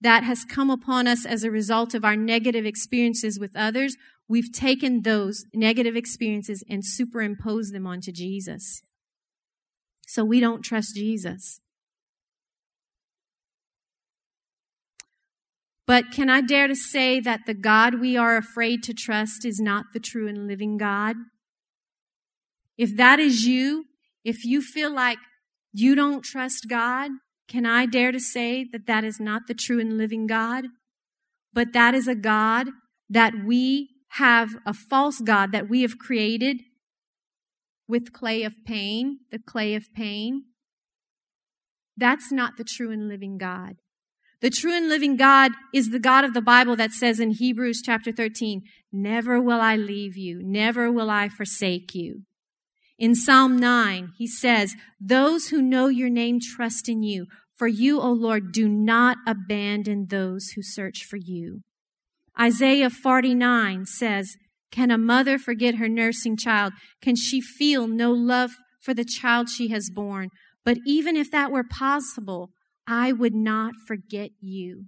[0.01, 3.95] that has come upon us as a result of our negative experiences with others.
[4.29, 8.81] We've taken those negative experiences and superimposed them onto Jesus.
[10.05, 11.61] So we don't trust Jesus.
[15.85, 19.61] But can I dare to say that the God we are afraid to trust is
[19.61, 21.15] not the true and living God?
[22.77, 23.85] If that is you,
[24.25, 25.19] if you feel like
[25.71, 27.11] you don't trust God,
[27.47, 30.65] can I dare to say that that is not the true and living God?
[31.53, 32.67] But that is a God
[33.09, 36.61] that we have a false God that we have created
[37.87, 40.43] with clay of pain, the clay of pain.
[41.95, 43.77] That's not the true and living God.
[44.39, 47.81] The true and living God is the God of the Bible that says in Hebrews
[47.83, 52.23] chapter 13, never will I leave you, never will I forsake you.
[52.99, 57.27] In Psalm 9, he says, those who know your name trust in you.
[57.55, 61.61] For you, O Lord, do not abandon those who search for you.
[62.39, 64.35] Isaiah 49 says,
[64.71, 66.73] Can a mother forget her nursing child?
[67.01, 70.29] Can she feel no love for the child she has borne?
[70.63, 72.51] But even if that were possible,
[72.85, 74.85] I would not forget you.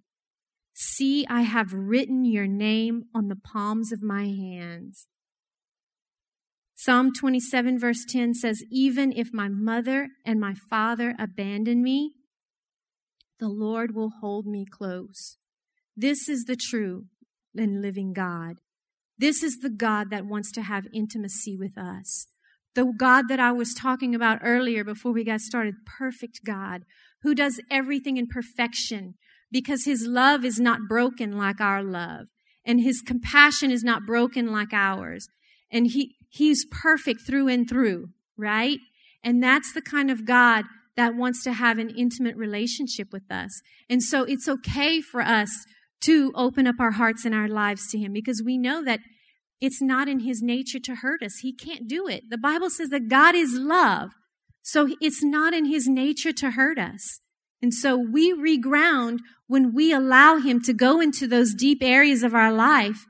[0.73, 5.07] See, I have written your name on the palms of my hands.
[6.75, 12.13] Psalm 27 verse 10 says, Even if my mother and my father abandon me,
[13.39, 15.37] the Lord will hold me close.
[15.97, 17.07] This is the true
[17.55, 18.57] and living God.
[19.17, 22.27] This is the God that wants to have intimacy with us.
[22.75, 26.83] The God that I was talking about earlier before we got started, perfect God,
[27.23, 29.15] who does everything in perfection
[29.51, 32.27] because his love is not broken like our love
[32.63, 35.27] and his compassion is not broken like ours.
[35.71, 38.77] And he, he's perfect through and through, right?
[39.23, 43.61] And that's the kind of God that wants to have an intimate relationship with us.
[43.89, 45.49] And so it's okay for us
[46.01, 48.99] to open up our hearts and our lives to Him because we know that
[49.61, 51.39] it's not in His nature to hurt us.
[51.41, 52.23] He can't do it.
[52.29, 54.11] The Bible says that God is love.
[54.61, 57.19] So it's not in His nature to hurt us.
[57.61, 62.33] And so we reground when we allow Him to go into those deep areas of
[62.33, 63.05] our life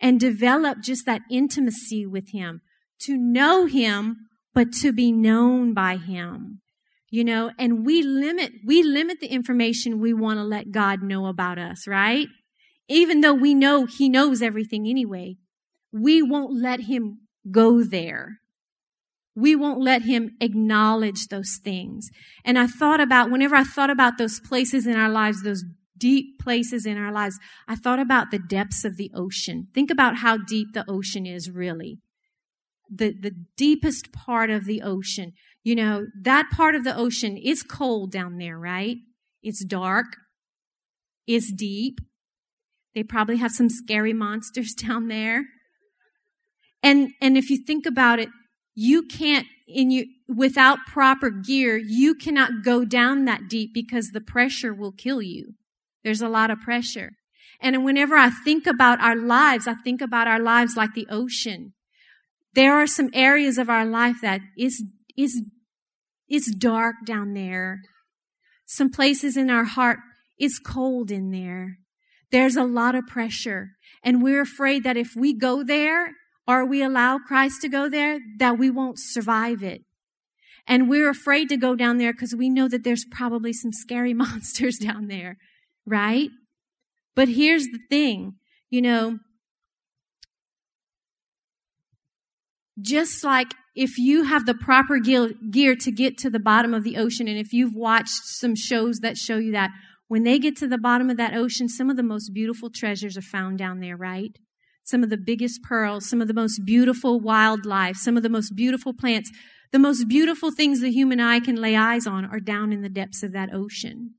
[0.00, 2.62] and develop just that intimacy with Him,
[3.02, 4.16] to know Him,
[4.52, 6.60] but to be known by Him.
[7.08, 11.26] You know, and we limit, we limit the information we want to let God know
[11.26, 12.26] about us, right?
[12.88, 15.36] Even though we know He knows everything anyway,
[15.92, 18.40] we won't let Him go there
[19.36, 22.08] we won't let him acknowledge those things.
[22.44, 25.62] And I thought about, whenever I thought about those places in our lives, those
[25.96, 27.38] deep places in our lives,
[27.68, 29.68] I thought about the depths of the ocean.
[29.74, 31.98] Think about how deep the ocean is really.
[32.90, 35.32] The, the deepest part of the ocean.
[35.66, 38.98] You know, that part of the ocean is cold down there, right?
[39.42, 40.06] It's dark.
[41.26, 41.98] It's deep.
[42.94, 45.46] They probably have some scary monsters down there.
[46.84, 48.28] And, and if you think about it,
[48.76, 54.20] you can't in you without proper gear you cannot go down that deep because the
[54.20, 55.54] pressure will kill you
[56.04, 57.10] there's a lot of pressure
[57.60, 61.72] and whenever i think about our lives i think about our lives like the ocean
[62.54, 64.84] there are some areas of our life that is
[65.16, 65.42] is
[66.28, 67.80] is dark down there
[68.66, 69.98] some places in our heart
[70.38, 71.78] is cold in there
[72.30, 73.70] there's a lot of pressure
[74.02, 76.12] and we're afraid that if we go there
[76.46, 79.82] or we allow Christ to go there, that we won't survive it.
[80.66, 84.14] And we're afraid to go down there because we know that there's probably some scary
[84.22, 85.36] monsters down there,
[85.84, 86.30] right?
[87.14, 88.34] But here's the thing,
[88.70, 89.18] you know,
[92.80, 96.96] just like if you have the proper gear to get to the bottom of the
[96.96, 99.70] ocean, and if you've watched some shows that show you that,
[100.08, 103.16] when they get to the bottom of that ocean, some of the most beautiful treasures
[103.16, 104.38] are found down there, right?
[104.86, 108.54] some of the biggest pearls, some of the most beautiful wildlife, some of the most
[108.54, 109.30] beautiful plants.
[109.72, 112.88] The most beautiful things the human eye can lay eyes on are down in the
[112.88, 114.14] depths of that ocean.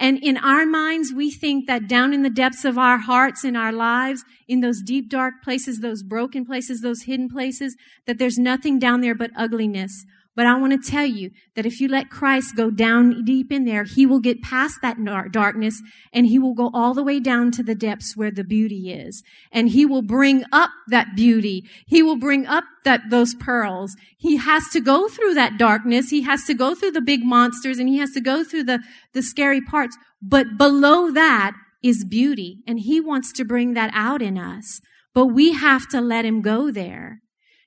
[0.00, 3.54] And in our minds, we think that down in the depths of our hearts, in
[3.54, 7.76] our lives, in those deep, dark places, those broken places, those hidden places,
[8.06, 10.06] that there's nothing down there but ugliness
[10.40, 13.66] but I want to tell you that if you let Christ go down deep in
[13.66, 14.96] there, he will get past that
[15.30, 15.82] darkness
[16.14, 19.22] and he will go all the way down to the depths where the beauty is.
[19.52, 21.68] And he will bring up that beauty.
[21.86, 23.94] He will bring up that, those pearls.
[24.16, 26.08] He has to go through that darkness.
[26.08, 28.82] He has to go through the big monsters and he has to go through the,
[29.12, 29.98] the scary parts.
[30.22, 34.80] But below that is beauty and he wants to bring that out in us.
[35.12, 37.20] But we have to let him go there.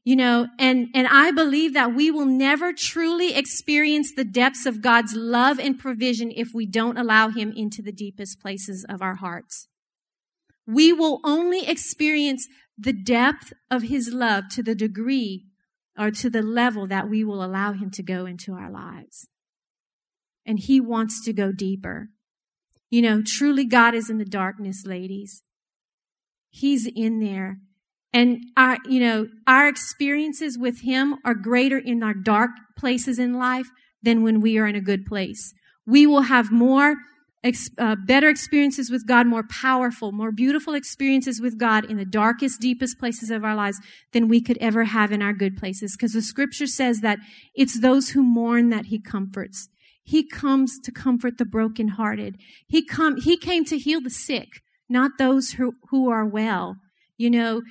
[0.06, 4.82] You know, and, and I believe that we will never truly experience the depths of
[4.82, 9.16] God's love and provision if we don't allow Him into the deepest places of our
[9.16, 9.70] hearts.
[10.68, 12.48] We will only experience
[12.78, 15.46] the depth of His love to the degree
[15.98, 19.30] or to the level that we will allow Him to go into our lives.
[20.46, 22.10] And He wants to go deeper.
[22.90, 25.44] You know, truly God is in the darkness, ladies.
[26.50, 27.60] He's in there
[28.14, 33.34] and our, you know, our experiences with Him are greater in our dark places in
[33.34, 33.68] life
[34.04, 35.54] than when we are in a good place.
[35.86, 36.96] We will have more,
[37.78, 42.62] uh, better experiences with God, more powerful, more beautiful experiences with God in the darkest,
[42.62, 43.80] deepest places of our lives
[44.12, 45.96] than we could ever have in our good places.
[45.98, 47.20] Because the scripture says that
[47.56, 49.70] it's those who mourn that He comforts.
[50.04, 52.38] He comes to comfort the brokenhearted.
[52.68, 56.78] He come, He came to heal the sick, not those who, who are well.
[57.18, 57.62] You know,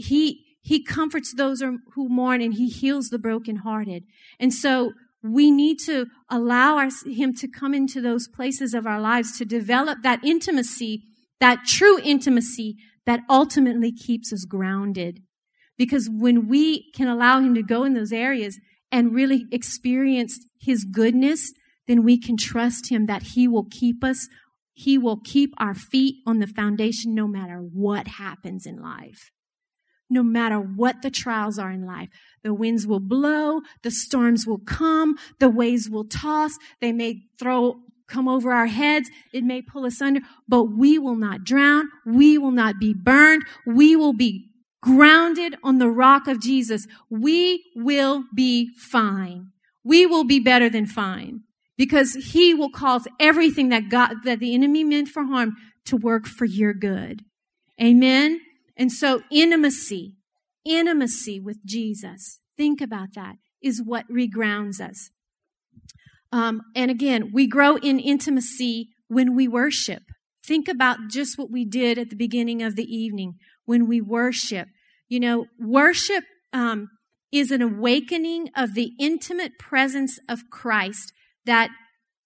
[0.00, 4.04] he, he comforts those who mourn and he heals the brokenhearted.
[4.38, 4.92] And so
[5.22, 9.44] we need to allow our, him to come into those places of our lives to
[9.44, 11.02] develop that intimacy,
[11.40, 12.76] that true intimacy
[13.06, 15.20] that ultimately keeps us grounded.
[15.76, 18.58] Because when we can allow him to go in those areas
[18.92, 21.52] and really experience his goodness,
[21.86, 24.28] then we can trust him that he will keep us.
[24.74, 29.30] He will keep our feet on the foundation no matter what happens in life
[30.10, 32.08] no matter what the trials are in life.
[32.42, 37.80] The winds will blow, the storms will come, the waves will toss, they may throw,
[38.08, 42.36] come over our heads, it may pull us under, but we will not drown, we
[42.36, 44.50] will not be burned, we will be
[44.80, 46.86] grounded on the rock of Jesus.
[47.08, 49.48] We will be fine.
[49.84, 51.42] We will be better than fine
[51.76, 55.56] because he will cause everything that God, that the enemy meant for harm
[55.86, 57.24] to work for your good.
[57.80, 58.40] Amen.
[58.80, 60.16] And so intimacy,
[60.64, 62.40] intimacy with Jesus.
[62.56, 63.36] Think about that.
[63.62, 65.10] is what regrounds us.
[66.32, 70.02] Um, and again, we grow in intimacy when we worship.
[70.42, 73.34] Think about just what we did at the beginning of the evening
[73.66, 74.68] when we worship.
[75.10, 76.24] You know, worship
[76.54, 76.88] um,
[77.30, 81.12] is an awakening of the intimate presence of Christ
[81.44, 81.68] that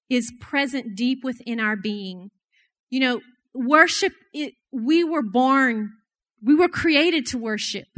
[0.08, 2.30] is present deep within our being.
[2.90, 3.20] You know,
[3.52, 5.90] worship, it, we were born,
[6.44, 7.88] we were created to worship.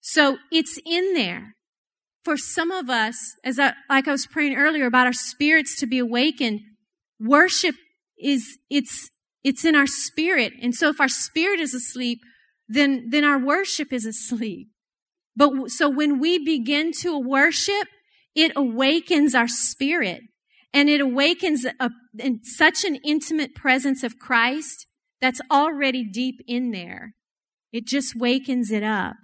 [0.00, 1.54] So it's in there.
[2.24, 5.86] For some of us, as I, like I was praying earlier about our spirits to
[5.86, 6.60] be awakened,
[7.20, 7.76] worship
[8.18, 9.10] is, it's,
[9.44, 10.52] it's in our spirit.
[10.60, 12.20] And so if our spirit is asleep,
[12.68, 14.68] then, then our worship is asleep.
[15.36, 17.86] But so when we begin to worship,
[18.34, 20.22] it awakens our spirit
[20.74, 24.86] and it awakens a, in such an intimate presence of Christ
[25.20, 27.14] that's already deep in there.
[27.72, 29.16] It just wakens it up.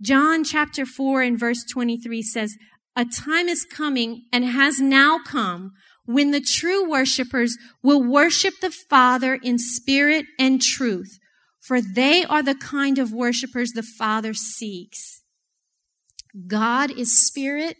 [0.00, 2.56] John chapter 4 and verse 23 says,
[2.96, 5.72] A time is coming and has now come
[6.06, 11.18] when the true worshipers will worship the Father in spirit and truth,
[11.60, 15.22] for they are the kind of worshipers the Father seeks.
[16.46, 17.76] God is spirit,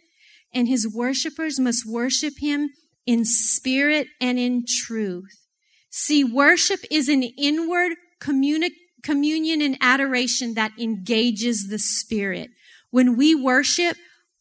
[0.53, 2.69] and his worshipers must worship him
[3.05, 5.45] in spirit and in truth.
[5.91, 8.71] See, worship is an inward communi-
[9.05, 12.49] communion and adoration that engages the spirit.
[12.89, 13.95] When we worship,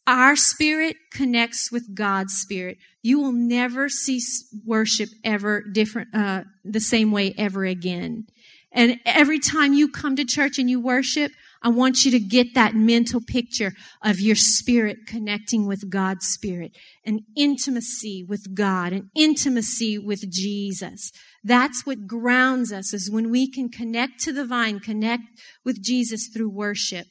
[0.07, 2.79] our spirit connects with God's spirit.
[3.03, 4.23] You will never see
[4.65, 8.27] worship ever different, uh, the same way ever again.
[8.73, 11.31] And every time you come to church and you worship,
[11.65, 16.73] I want you to get that mental picture of your spirit connecting with God's spirit,
[17.07, 21.11] an intimacy with God, an intimacy with Jesus.
[21.43, 25.23] That's what grounds us is when we can connect to the vine, connect
[25.65, 27.07] with Jesus through worship.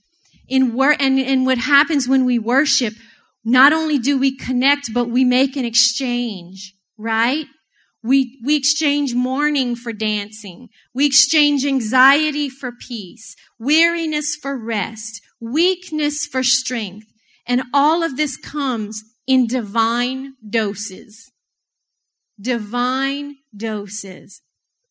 [0.47, 2.93] In wor- and, and what happens when we worship,
[3.43, 7.47] not only do we connect, but we make an exchange, right?
[8.03, 10.67] We, we exchange mourning for dancing.
[10.93, 17.07] We exchange anxiety for peace, weariness for rest, weakness for strength.
[17.47, 21.31] And all of this comes in divine doses.
[22.39, 24.41] Divine doses.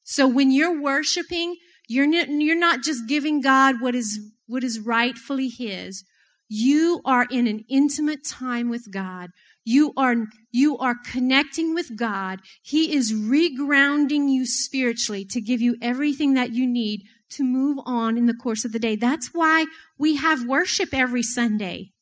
[0.05, 1.57] So when you're worshiping,
[1.89, 6.05] you're not, you're not just giving God what is, what is rightfully His.
[6.49, 9.31] You are in an intimate time with God
[9.65, 10.17] you are,
[10.51, 12.41] you are connecting with God.
[12.63, 18.19] He is regrounding you spiritually to give you everything that you need to move on
[18.19, 18.97] in the course of the day.
[18.97, 19.67] That's why
[19.99, 21.93] we have worship every Sunday.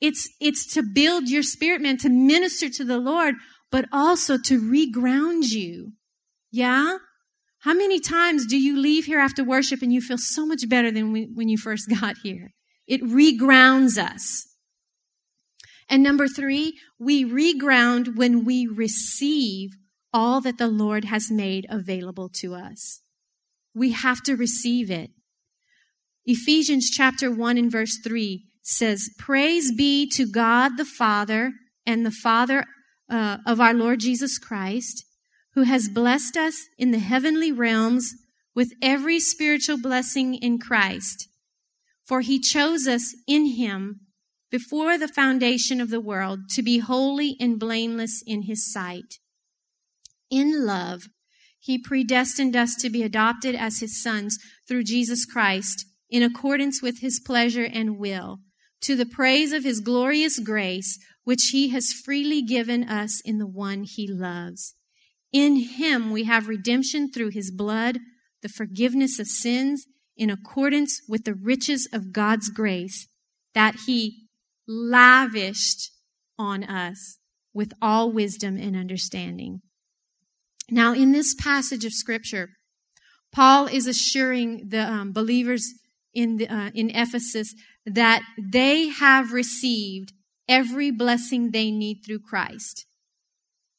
[0.00, 3.34] It's, it's to build your spirit man, to minister to the Lord,
[3.70, 5.92] but also to reground you.
[6.50, 6.98] Yeah?
[7.60, 10.90] How many times do you leave here after worship and you feel so much better
[10.90, 12.52] than when you first got here?
[12.86, 14.46] It regrounds us.
[15.90, 19.72] And number three, we reground when we receive
[20.12, 23.00] all that the Lord has made available to us.
[23.74, 25.10] We have to receive it.
[26.24, 31.52] Ephesians chapter 1 and verse 3 says, Praise be to God the Father
[31.84, 32.66] and the Father
[33.08, 35.04] uh, of our Lord Jesus Christ,
[35.54, 38.12] who has blessed us in the heavenly realms
[38.54, 41.26] with every spiritual blessing in Christ.
[42.04, 44.00] For he chose us in him
[44.50, 49.18] before the foundation of the world to be holy and blameless in his sight.
[50.30, 51.08] In love,
[51.58, 57.00] he predestined us to be adopted as his sons through Jesus Christ in accordance with
[57.00, 58.38] his pleasure and will,
[58.80, 63.46] to the praise of his glorious grace, which he has freely given us in the
[63.46, 64.74] one he loves.
[65.32, 67.98] In him we have redemption through his blood,
[68.42, 69.86] the forgiveness of sins
[70.16, 73.06] in accordance with the riches of God's grace
[73.54, 74.28] that he
[74.70, 75.90] lavished
[76.38, 77.18] on us
[77.52, 79.60] with all wisdom and understanding.
[80.70, 82.50] Now, in this passage of scripture,
[83.32, 85.66] Paul is assuring the um, believers
[86.14, 87.52] in, the, uh, in Ephesus
[87.84, 90.12] that they have received
[90.48, 92.86] every blessing they need through Christ.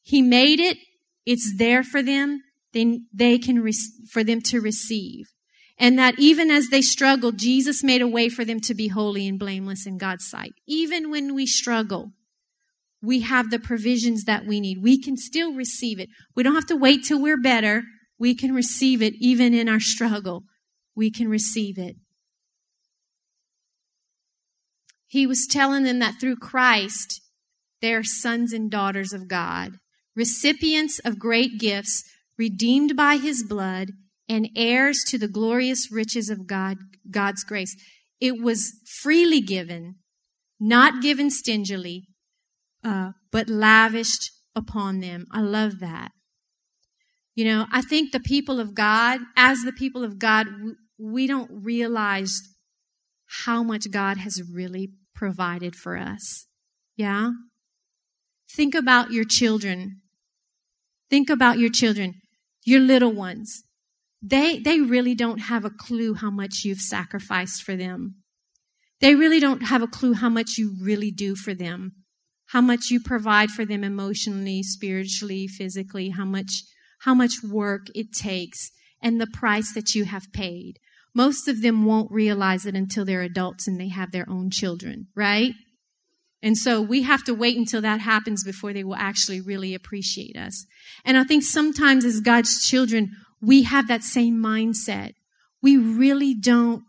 [0.02, 0.76] He made it.
[1.24, 2.42] It's there for them.
[2.72, 3.72] Then they can, re-
[4.10, 5.31] for them to receive.
[5.82, 9.26] And that even as they struggled, Jesus made a way for them to be holy
[9.26, 10.52] and blameless in God's sight.
[10.64, 12.12] Even when we struggle,
[13.02, 14.80] we have the provisions that we need.
[14.80, 16.08] We can still receive it.
[16.36, 17.82] We don't have to wait till we're better.
[18.16, 20.44] We can receive it even in our struggle.
[20.94, 21.96] We can receive it.
[25.08, 27.20] He was telling them that through Christ,
[27.80, 29.78] they are sons and daughters of God,
[30.14, 32.04] recipients of great gifts,
[32.38, 33.88] redeemed by his blood,
[34.28, 36.78] and heirs to the glorious riches of God,
[37.10, 37.76] God's grace.
[38.20, 39.96] It was freely given,
[40.60, 42.08] not given stingily,
[42.84, 45.26] uh, but lavished upon them.
[45.32, 46.12] I love that.
[47.34, 50.46] You know, I think the people of God, as the people of God,
[50.98, 52.40] we don't realize
[53.44, 56.46] how much God has really provided for us.
[56.96, 57.30] Yeah?
[58.54, 60.02] Think about your children.
[61.08, 62.20] Think about your children,
[62.64, 63.62] your little ones.
[64.22, 68.16] They, they really don't have a clue how much you've sacrificed for them.
[69.00, 71.92] They really don't have a clue how much you really do for them,
[72.46, 76.62] how much you provide for them emotionally, spiritually, physically, how much,
[77.00, 78.70] how much work it takes
[79.02, 80.78] and the price that you have paid.
[81.14, 85.08] Most of them won't realize it until they're adults and they have their own children,
[85.16, 85.52] right?
[86.42, 90.36] And so we have to wait until that happens before they will actually really appreciate
[90.36, 90.64] us.
[91.04, 93.10] And I think sometimes as God's children,
[93.42, 95.12] we have that same mindset.
[95.60, 96.84] We really don't,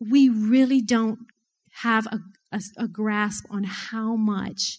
[0.00, 1.20] we really don't
[1.82, 2.18] have a,
[2.52, 4.78] a, a grasp on how much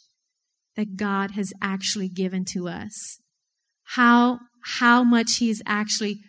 [0.75, 3.19] that God has actually given to us.
[3.83, 6.19] How, how much He has actually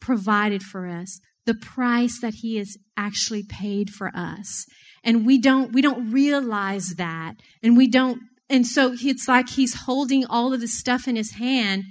[0.00, 1.20] provided for us.
[1.46, 4.66] The price that He has actually paid for us.
[5.04, 7.34] And we don't, we don't realize that.
[7.62, 8.18] And we don't,
[8.50, 11.84] and so it's like He's holding all of the stuff in His hand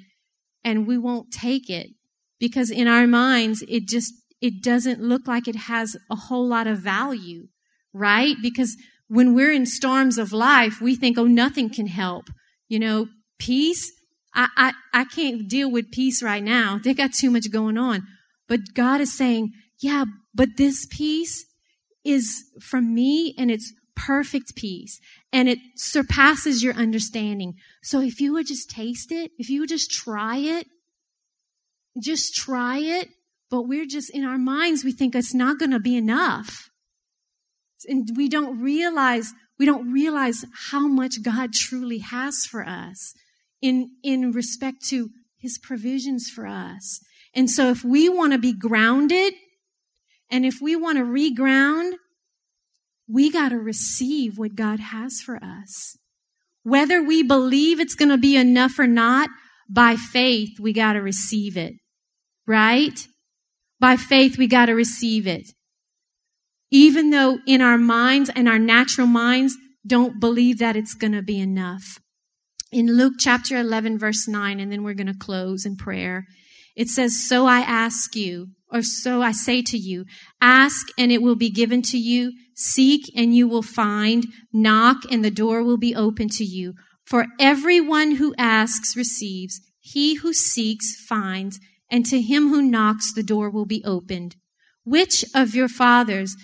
[0.66, 1.88] and we won't take it
[2.46, 6.68] because in our minds, it just, it doesn't look like it has a whole lot
[6.68, 7.48] of value
[7.94, 8.36] right?
[8.42, 8.76] Because
[9.08, 12.26] when we're in storms of life, we think, oh, nothing can help.
[12.68, 13.92] You know, peace,
[14.34, 16.80] I, I, I can't deal with peace right now.
[16.84, 18.04] They got too much going on.
[18.48, 21.46] But God is saying, yeah, but this peace
[22.04, 25.00] is from me and it's perfect peace
[25.32, 27.54] and it surpasses your understanding.
[27.84, 30.68] So if you would just taste it, if you would just try it,
[32.02, 33.10] just try it,
[33.50, 36.70] but we're just in our minds, we think it's not going to be enough
[37.86, 43.14] and we don't realize we don't realize how much God truly has for us
[43.62, 47.00] in in respect to his provisions for us.
[47.34, 49.34] And so if we want to be grounded
[50.30, 51.94] and if we want to reground,
[53.08, 55.98] we got to receive what God has for us.
[56.64, 59.30] Whether we believe it's going to be enough or not,
[59.70, 61.74] by faith, we got to receive it.
[62.46, 63.00] Right?
[63.80, 65.52] By faith, we got to receive it
[66.74, 71.22] even though in our minds and our natural minds don't believe that it's going to
[71.22, 72.00] be enough.
[72.72, 76.26] In Luke chapter 11, verse 9, and then we're going to close in prayer,
[76.76, 80.06] it says, So I ask you, or so I say to you,
[80.42, 85.24] ask and it will be given to you, seek and you will find, knock and
[85.24, 86.74] the door will be open to you.
[87.06, 91.60] For everyone who asks receives, he who seeks finds,
[91.94, 94.36] and to him who knocks the door will be opened.
[94.84, 96.36] Which of your fathers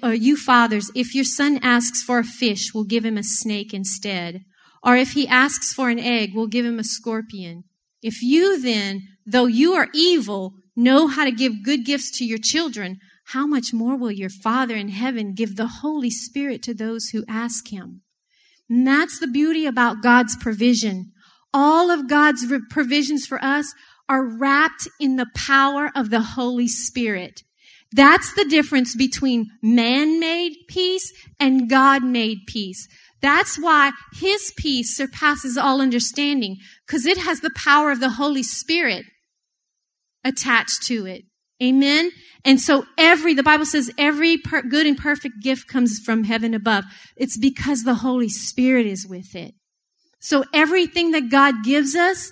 [0.00, 3.74] or you fathers, if your son asks for a fish, will give him a snake
[3.74, 4.44] instead.
[4.80, 7.64] Or if he asks for an egg, we'll give him a scorpion.
[8.00, 12.38] If you then, though you are evil, know how to give good gifts to your
[12.40, 17.08] children, how much more will your Father in heaven give the Holy Spirit to those
[17.08, 18.02] who ask him?
[18.70, 21.10] And that's the beauty about God's provision.
[21.52, 23.74] All of God's provisions for us
[24.12, 27.42] are wrapped in the power of the Holy Spirit.
[27.92, 31.10] That's the difference between man-made peace
[31.40, 32.86] and God-made peace.
[33.22, 38.42] That's why his peace surpasses all understanding because it has the power of the Holy
[38.42, 39.06] Spirit
[40.24, 41.24] attached to it.
[41.62, 42.10] Amen.
[42.44, 46.52] And so every, the Bible says every per, good and perfect gift comes from heaven
[46.52, 46.84] above.
[47.16, 49.54] It's because the Holy Spirit is with it.
[50.18, 52.30] So everything that God gives us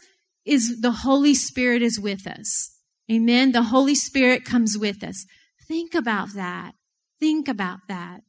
[0.50, 2.72] is the Holy Spirit is with us.
[3.10, 3.52] Amen.
[3.52, 5.24] The Holy Spirit comes with us.
[5.68, 6.72] Think about that.
[7.20, 8.22] Think about that.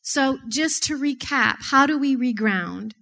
[0.00, 2.92] So, just to recap, how do we reground?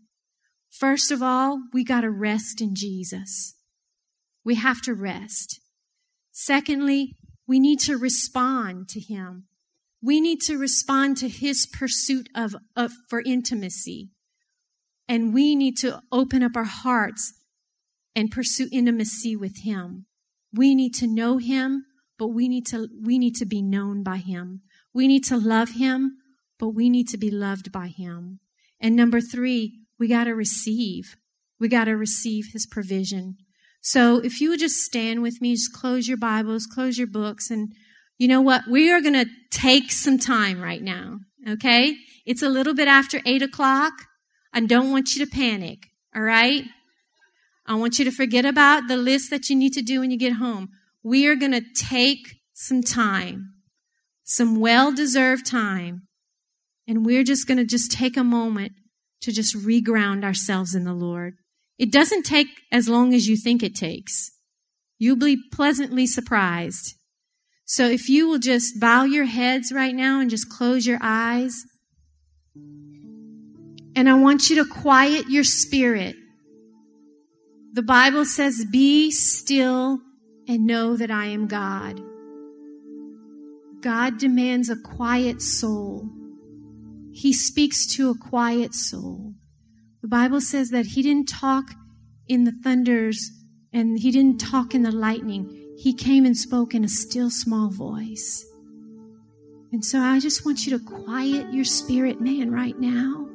[0.71, 3.55] First of all, we got to rest in Jesus.
[4.45, 5.61] We have to rest.
[6.33, 9.45] Secondly, we need to respond to Him.
[10.03, 14.11] We need to respond to His pursuit of, of for intimacy.
[15.07, 17.35] And we need to open up our hearts
[18.15, 20.07] and pursue intimacy with Him.
[20.53, 21.85] We need to know Him
[22.21, 24.61] but we need to we need to be known by him.
[24.93, 26.19] We need to love him,
[26.59, 28.41] but we need to be loved by him.
[28.79, 31.17] And number 3, we got to receive.
[31.59, 33.39] We got to receive his provision.
[33.81, 37.51] So if you would just stand with me, just close your Bibles, close your books,
[37.51, 37.73] and
[38.19, 38.67] you know what?
[38.69, 41.21] We are going to take some time right now.
[41.49, 41.97] Okay?
[42.27, 43.95] It's a little bit after 8 o'clock.
[44.53, 45.87] I don't want you to panic.
[46.15, 46.65] All right?
[47.71, 50.19] I want you to forget about the list that you need to do when you
[50.19, 50.69] get home
[51.03, 53.55] we are going to take some time,
[54.25, 56.03] some well deserved time,
[56.87, 58.73] And we're just going to just take a moment
[59.23, 61.35] to just reground ourselves in the Lord.
[61.79, 64.31] It doesn't take as long as you think it takes.
[64.99, 66.95] You'll be pleasantly surprised.
[67.65, 71.55] So if you will just bow your heads right now and just close your eyes.
[73.95, 76.17] And I want you to quiet your spirit.
[77.73, 80.01] The Bible says, Be still
[80.49, 82.03] and know that I am God.
[83.81, 86.11] God demands a quiet soul.
[87.13, 89.35] He speaks to a quiet soul.
[90.03, 91.71] The Bible says that He didn't talk
[92.27, 93.31] in the thunders
[93.73, 95.77] and He didn't talk in the lightning.
[95.79, 98.45] He came and spoke in a still small voice.
[99.73, 103.30] And so I just want you to quiet your spirit man right now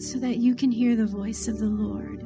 [0.00, 2.22] so that you can hear the voice of the Lord.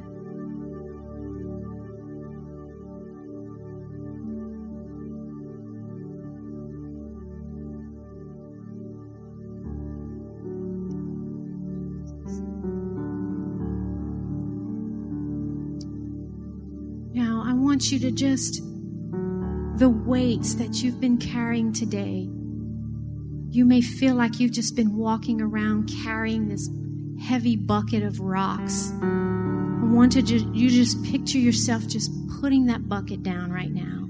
[17.13, 18.61] Now, I want you to just,
[19.79, 22.29] the weights that you've been carrying today,
[23.49, 26.69] you may feel like you've just been walking around carrying this
[27.21, 28.91] heavy bucket of rocks.
[29.01, 34.09] I want to just, you just picture yourself just putting that bucket down right now.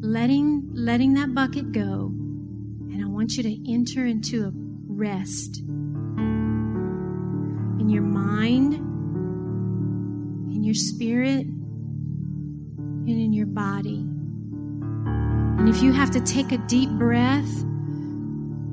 [0.00, 2.12] Letting, letting that bucket go.
[2.92, 4.52] And I want you to enter into a
[4.88, 5.58] rest
[7.80, 14.04] in your mind, in your spirit, and in your body.
[15.58, 17.62] And if you have to take a deep breath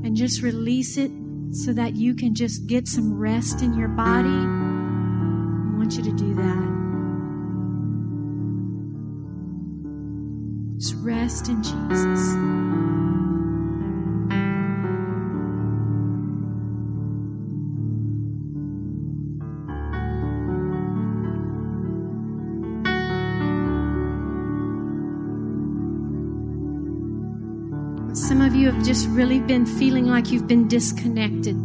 [0.04, 1.12] and just release it
[1.54, 6.12] so that you can just get some rest in your body, I want you to
[6.12, 6.74] do that.
[10.80, 12.63] Just rest in Jesus.
[28.64, 31.58] You have just really been feeling like you've been disconnected,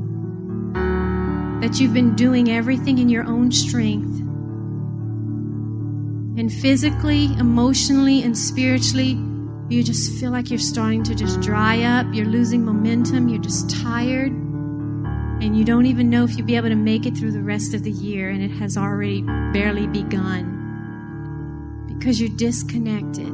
[1.62, 4.18] that you've been doing everything in your own strength.
[6.40, 9.16] And physically, emotionally, and spiritually,
[9.68, 12.04] you just feel like you're starting to just dry up.
[12.12, 13.28] You're losing momentum.
[13.28, 14.32] You're just tired.
[14.32, 17.74] And you don't even know if you'll be able to make it through the rest
[17.74, 18.28] of the year.
[18.28, 19.22] And it has already
[19.52, 23.32] barely begun because you're disconnected.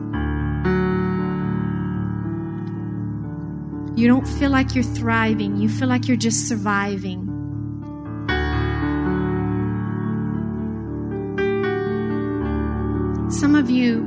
[3.97, 7.31] You don't feel like you're thriving, you feel like you're just surviving.
[13.31, 14.01] Some of you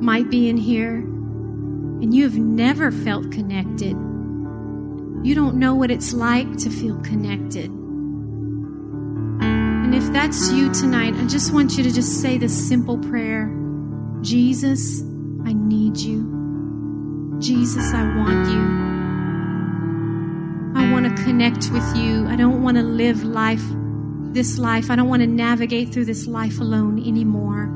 [0.00, 3.96] might be in here and you have never felt connected.
[5.24, 7.70] You don't know what it's like to feel connected.
[9.42, 13.56] And if that's you tonight, I just want you to just say this simple prayer
[14.20, 15.00] Jesus,
[15.44, 17.38] I need you.
[17.40, 18.91] Jesus, I want you
[21.16, 22.26] connect with you.
[22.26, 23.62] I don't want to live life,
[24.32, 24.90] this life.
[24.90, 27.70] I don't want to navigate through this life alone anymore.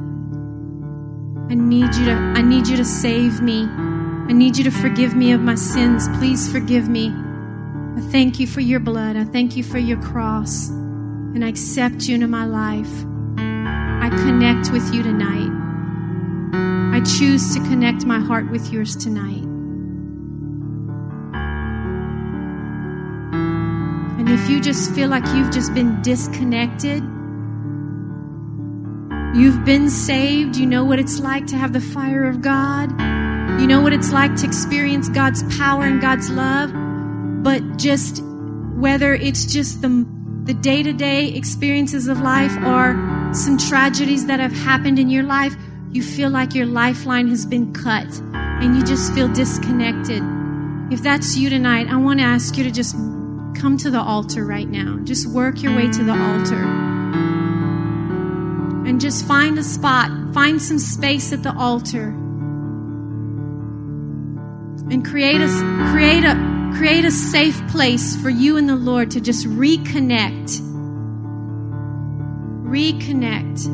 [1.49, 3.63] I need you to, I need you to save me.
[3.63, 6.09] I need you to forgive me of my sins.
[6.19, 7.13] Please forgive me.
[7.97, 9.17] I thank you for your blood.
[9.17, 10.69] I thank you for your cross.
[10.69, 12.93] And I accept you into my life.
[13.39, 15.53] I connect with you tonight.
[16.97, 19.46] I choose to connect my heart with yours tonight.
[24.27, 27.01] And if you just feel like you've just been disconnected,
[29.37, 32.91] you've been saved, you know what it's like to have the fire of God,
[33.61, 36.73] you know what it's like to experience God's power and God's love,
[37.45, 38.21] but just
[38.75, 40.05] whether it's just the
[40.43, 42.95] the day-to-day experiences of life or
[43.33, 45.55] some tragedies that have happened in your life,
[45.91, 50.23] you feel like your lifeline has been cut and you just feel disconnected.
[50.93, 52.95] If that's you tonight, I want to ask you to just
[53.57, 54.99] come to the altar right now.
[55.03, 56.63] Just work your way to the altar.
[58.87, 62.09] And just find a spot, find some space at the altar.
[64.89, 65.49] And create a
[65.91, 66.35] create a
[66.77, 70.61] create a safe place for you and the Lord to just reconnect.
[72.63, 73.73] Reconnect.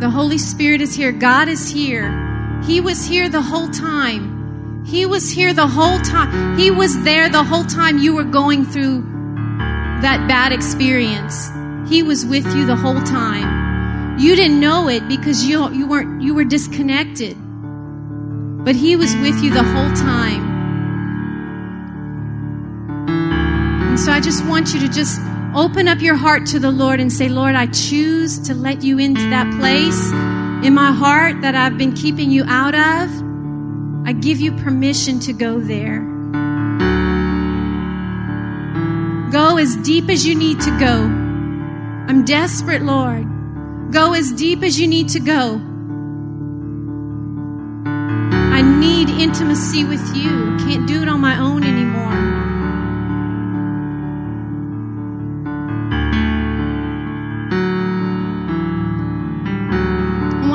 [0.00, 1.12] The Holy Spirit is here.
[1.12, 2.23] God is here.
[2.66, 4.84] He was here the whole time.
[4.86, 6.58] He was here the whole time.
[6.58, 9.02] He was there the whole time you were going through
[10.00, 11.50] that bad experience.
[11.88, 14.18] He was with you the whole time.
[14.18, 17.36] You didn't know it because you, you weren't, you were disconnected.
[18.64, 20.52] But He was with you the whole time.
[23.90, 25.20] And so I just want you to just
[25.54, 28.98] open up your heart to the Lord and say, Lord, I choose to let you
[28.98, 30.33] into that place
[30.64, 33.10] in my heart that I've been keeping you out of.
[34.06, 36.00] I give you permission to go there.
[39.30, 41.02] Go as deep as you need to go.
[42.08, 43.26] I'm desperate, Lord.
[43.92, 45.60] Go as deep as you need to go.
[48.56, 50.56] I need intimacy with you.
[50.66, 52.33] Can't do it on my own anymore.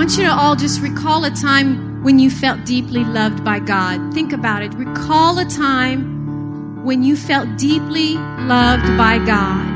[0.09, 4.11] Want you to all just recall a time when you felt deeply loved by God.
[4.11, 4.73] Think about it.
[4.73, 9.67] Recall a time when you felt deeply loved by God.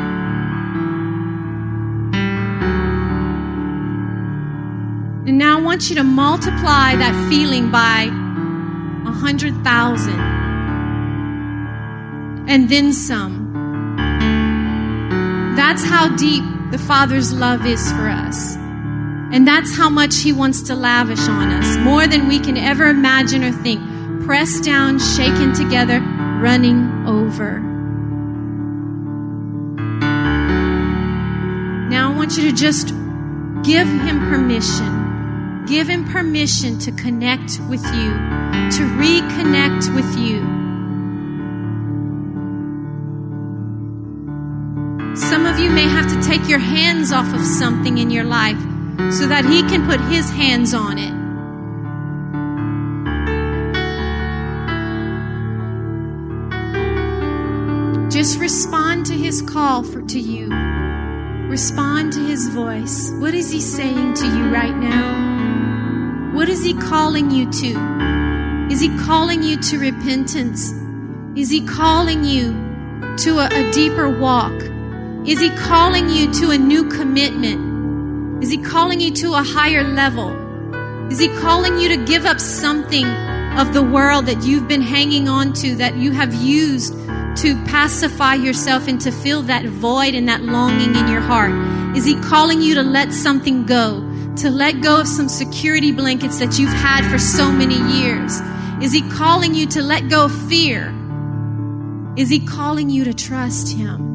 [5.27, 8.05] And now I want you to multiply that feeling by
[9.05, 10.19] a hundred thousand
[12.49, 13.53] and then some.
[15.55, 18.62] That's how deep the Father's love is for us.
[19.33, 22.85] And that's how much He wants to lavish on us, more than we can ever
[22.85, 23.81] imagine or think.
[24.25, 26.01] Pressed down, shaken together,
[26.39, 27.59] running over.
[31.89, 32.89] Now I want you to just
[33.63, 35.65] give Him permission.
[35.65, 38.11] Give Him permission to connect with you,
[38.77, 40.41] to reconnect with you.
[45.15, 48.63] Some of you may have to take your hands off of something in your life
[49.11, 51.23] so that He can put His hands on it.
[58.11, 60.49] Just respond to His call for, to you.
[61.49, 63.11] Respond to His voice.
[63.19, 66.31] What is He saying to you right now?
[66.33, 68.67] What is He calling you to?
[68.71, 70.71] Is He calling you to repentance?
[71.35, 72.53] Is He calling you
[73.17, 74.53] to a, a deeper walk?
[75.27, 77.72] Is He calling you to a new commitment?
[78.43, 80.29] Is He calling you to a higher level?
[81.09, 83.05] Is He calling you to give up something
[83.57, 86.91] of the world that you've been hanging on to, that you have used
[87.37, 91.53] to pacify yourself and to fill that void and that longing in your heart?
[91.95, 94.01] Is He calling you to let something go,
[94.35, 98.41] to let go of some security blankets that you've had for so many years?
[98.81, 100.93] Is He calling you to let go of fear?
[102.17, 104.12] Is He calling you to trust Him?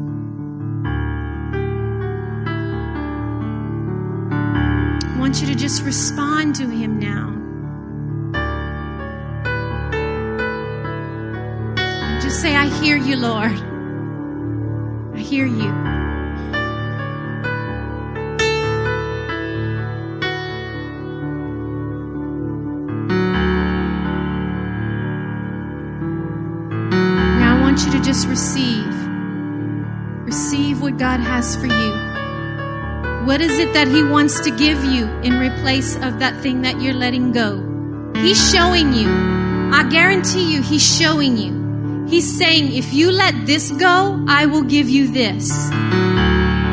[5.29, 7.29] Want you to just respond to Him now.
[12.19, 13.51] Just say, I hear you, Lord.
[15.13, 15.71] I hear you.
[27.37, 28.95] Now I want you to just receive.
[30.25, 32.08] Receive what God has for you.
[33.25, 36.81] What is it that He wants to give you in replace of that thing that
[36.81, 37.61] you're letting go?
[38.15, 39.09] He's showing you.
[39.71, 42.07] I guarantee you, He's showing you.
[42.07, 45.51] He's saying, if you let this go, I will give you this.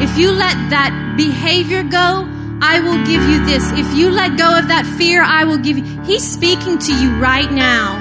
[0.01, 2.27] If you let that behavior go,
[2.63, 3.71] I will give you this.
[3.73, 5.85] If you let go of that fear, I will give you.
[6.05, 8.01] He's speaking to you right now.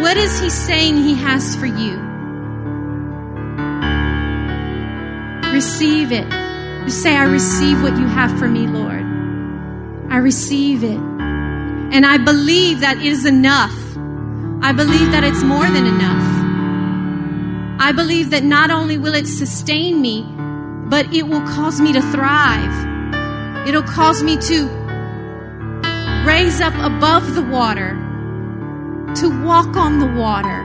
[0.00, 2.07] What is He saying He has for you?
[5.58, 6.24] Receive it.
[6.84, 9.02] You say, I receive what you have for me, Lord.
[10.08, 11.00] I receive it.
[11.00, 13.76] And I believe that it is enough.
[14.62, 17.80] I believe that it's more than enough.
[17.80, 20.24] I believe that not only will it sustain me,
[20.88, 23.66] but it will cause me to thrive.
[23.66, 24.68] It'll cause me to
[26.24, 27.96] raise up above the water,
[29.16, 30.62] to walk on the water.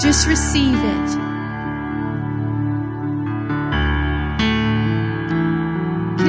[0.00, 1.33] Just receive it.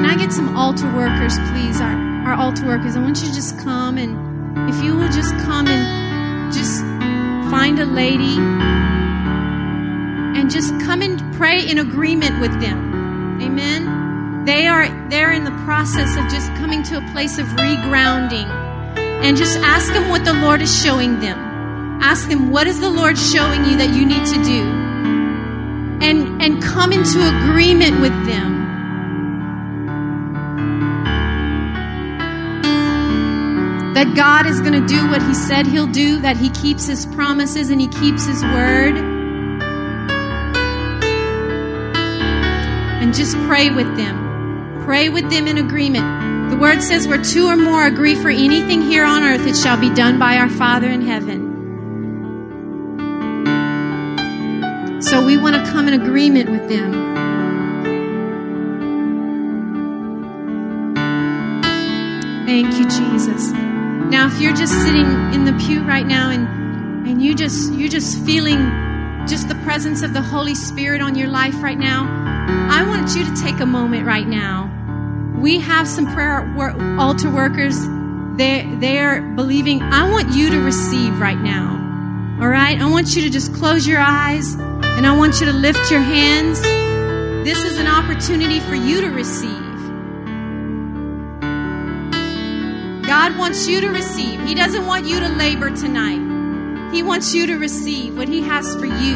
[0.06, 1.82] Can I get some altar workers, please?
[1.82, 2.96] Our, our altar workers.
[2.96, 6.82] I want you to just come and if you will just come and just
[7.50, 8.38] find a lady
[10.38, 13.42] and just come and pray in agreement with them.
[13.42, 14.46] Amen.
[14.46, 18.48] They are they're in the process of just coming to a place of regrounding.
[19.26, 21.40] And just ask them what the Lord is showing them.
[22.00, 24.62] Ask them what is the Lord showing you that you need to do.
[26.06, 28.55] And and come into agreement with them.
[33.96, 37.06] That God is going to do what He said He'll do, that He keeps His
[37.06, 38.98] promises and He keeps His word.
[43.02, 44.84] And just pray with them.
[44.84, 46.52] Pray with them in agreement.
[46.52, 49.80] The word says, where two or more agree for anything here on earth, it shall
[49.80, 51.54] be done by our Father in heaven.
[55.02, 56.92] So we want to come in agreement with them.
[62.46, 63.54] Thank you, Jesus.
[64.10, 67.90] Now, if you're just sitting in the pew right now and and you just you're
[67.90, 68.58] just feeling
[69.28, 72.06] just the presence of the Holy Spirit on your life right now,
[72.70, 74.72] I want you to take a moment right now.
[75.40, 76.48] We have some prayer
[77.00, 77.78] altar workers.
[78.38, 79.82] They they're believing.
[79.82, 81.74] I want you to receive right now.
[82.42, 82.80] All right?
[82.80, 86.02] I want you to just close your eyes and I want you to lift your
[86.02, 86.62] hands.
[87.46, 89.65] This is an opportunity for you to receive.
[93.46, 94.42] Wants you to receive.
[94.42, 96.92] He doesn't want you to labor tonight.
[96.92, 99.16] He wants you to receive what He has for you.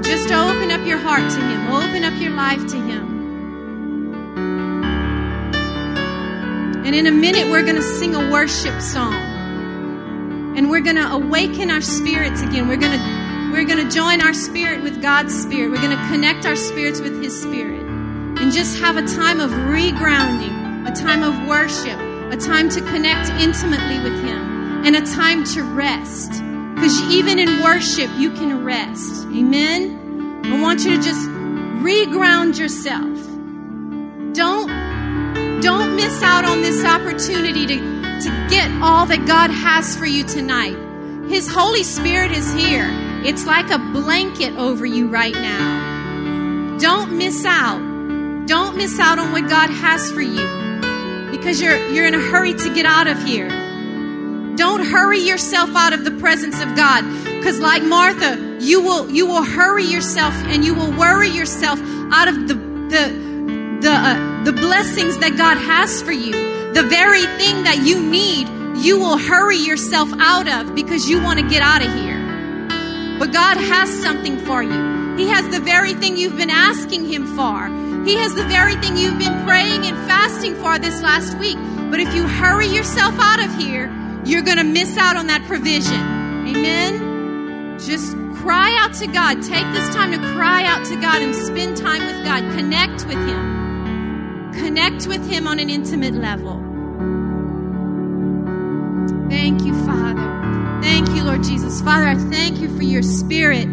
[0.00, 3.04] Just open up your heart to Him, open up your life to Him.
[6.86, 10.56] And in a minute, we're going to sing a worship song.
[10.56, 12.68] And we're going to awaken our spirits again.
[12.68, 15.70] We're going to we're going to join our spirit with God's spirit.
[15.70, 17.82] We're going to connect our spirits with His spirit.
[17.82, 20.57] And just have a time of regrounding
[20.88, 22.00] a time of worship,
[22.32, 26.30] a time to connect intimately with Him, and a time to rest.
[26.74, 29.26] Because even in worship, you can rest.
[29.26, 30.40] Amen?
[30.46, 31.28] I want you to just
[31.84, 33.04] reground yourself.
[34.34, 40.06] Don't, don't miss out on this opportunity to, to get all that God has for
[40.06, 40.76] you tonight.
[41.28, 42.88] His Holy Spirit is here.
[43.26, 46.78] It's like a blanket over you right now.
[46.78, 48.46] Don't miss out.
[48.46, 50.67] Don't miss out on what God has for you
[51.30, 53.48] because you're, you're in a hurry to get out of here.
[54.56, 59.26] Don't hurry yourself out of the presence of God because like Martha, you will, you
[59.26, 61.78] will hurry yourself and you will worry yourself
[62.12, 66.32] out of the, the, the, uh, the blessings that God has for you.
[66.72, 68.48] The very thing that you need,
[68.78, 72.18] you will hurry yourself out of because you want to get out of here.
[73.18, 75.16] But God has something for you.
[75.16, 77.87] He has the very thing you've been asking Him for.
[78.08, 81.58] He has the very thing you've been praying and fasting for this last week.
[81.90, 83.92] But if you hurry yourself out of here,
[84.24, 86.00] you're going to miss out on that provision.
[86.48, 87.78] Amen?
[87.78, 89.42] Just cry out to God.
[89.42, 92.40] Take this time to cry out to God and spend time with God.
[92.56, 94.52] Connect with Him.
[94.54, 96.54] Connect with Him on an intimate level.
[99.28, 100.80] Thank you, Father.
[100.80, 101.82] Thank you, Lord Jesus.
[101.82, 103.68] Father, I thank you for your spirit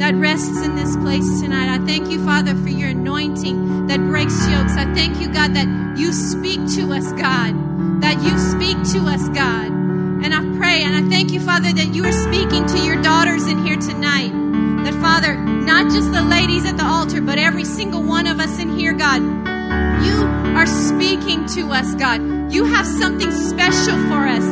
[0.00, 1.68] that rests in this place tonight.
[1.68, 4.72] I thank you, Father, for your anointing that breaks yokes.
[4.72, 9.28] I thank you, God, that you speak to us, God, that you speak to us,
[9.28, 9.66] God.
[10.24, 13.46] And I pray and I thank you, Father, that you are speaking to your daughters
[13.46, 14.32] in here tonight.
[14.84, 18.58] That, Father, not just the ladies at the altar, but every single one of us
[18.58, 20.24] in here, God, you
[20.56, 22.50] are speaking to us, God.
[22.50, 24.44] You have something special for us,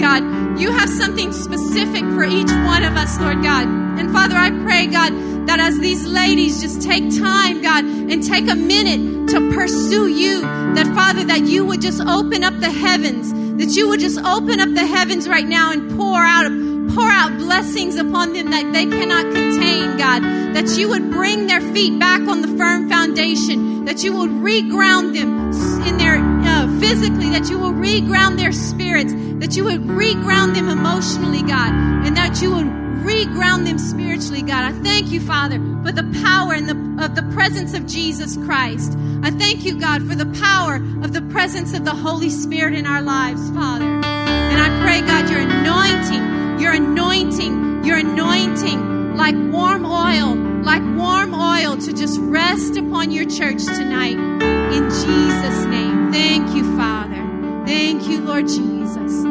[0.00, 0.60] God.
[0.60, 3.81] You have something specific for each one of us, Lord God.
[3.98, 5.12] And Father, I pray, God,
[5.46, 10.40] that as these ladies just take time, God, and take a minute to pursue you,
[10.40, 14.60] that Father, that you would just open up the heavens, that you would just open
[14.60, 16.46] up the heavens right now and pour out
[16.94, 20.22] pour out blessings upon them that they cannot contain, God.
[20.54, 23.84] That you would bring their feet back on the firm foundation.
[23.86, 25.50] That you would reground them
[25.86, 27.30] in their uh, physically.
[27.30, 29.12] That you will reground their spirits.
[29.12, 31.72] That you would reground them emotionally, God,
[32.06, 34.64] and that you would reground them spiritually, God.
[34.64, 38.96] I thank you, Father, for the power and the, of the presence of Jesus Christ.
[39.22, 42.86] I thank you, God, for the power of the presence of the Holy Spirit in
[42.86, 43.84] our lives, Father.
[43.84, 50.34] And I pray, God, your anointing, your anointing, your anointing like warm oil,
[50.64, 54.16] like warm oil to just rest upon your church tonight.
[54.16, 56.12] In Jesus' name.
[56.12, 57.22] Thank you, Father.
[57.66, 59.22] Thank you, Lord Jesus.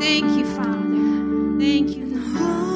[0.00, 1.58] Thank you, Father.
[1.58, 2.00] Thank you.
[2.00, 2.69] is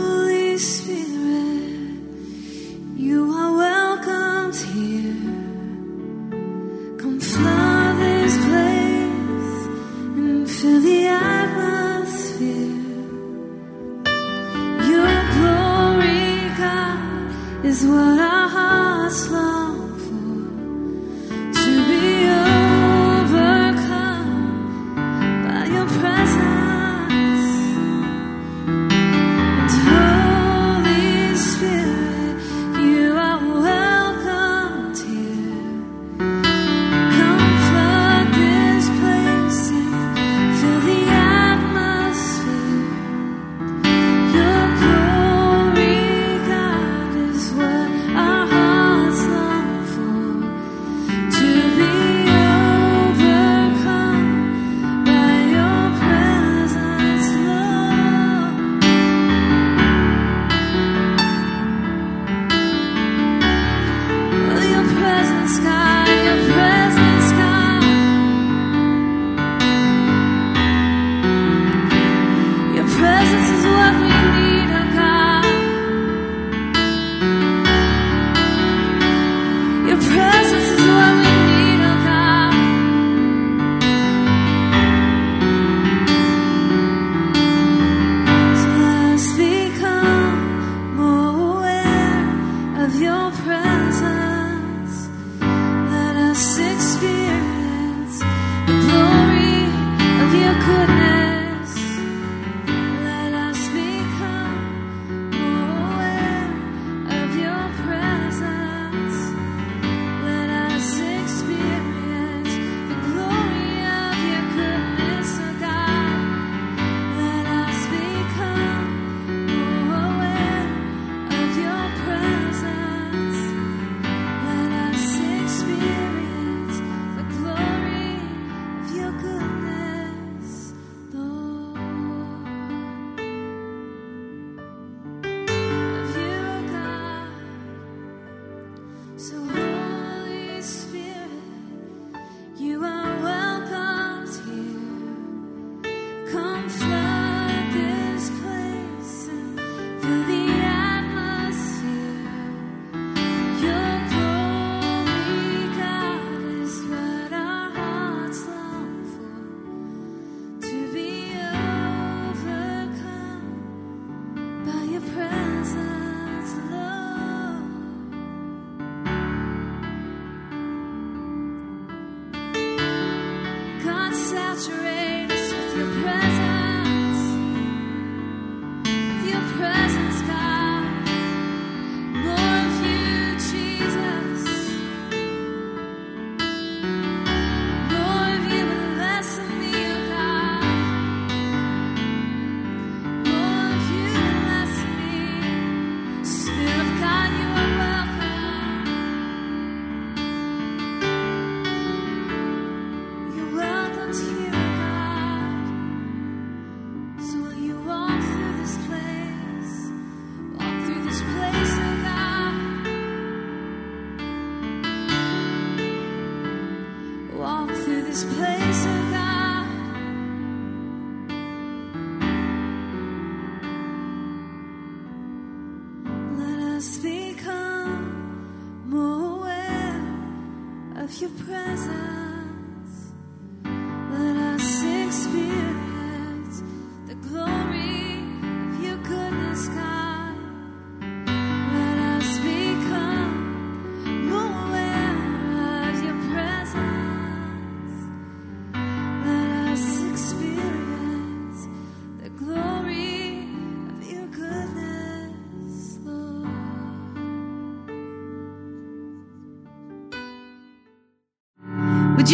[226.84, 232.33] Us become more aware of your presence.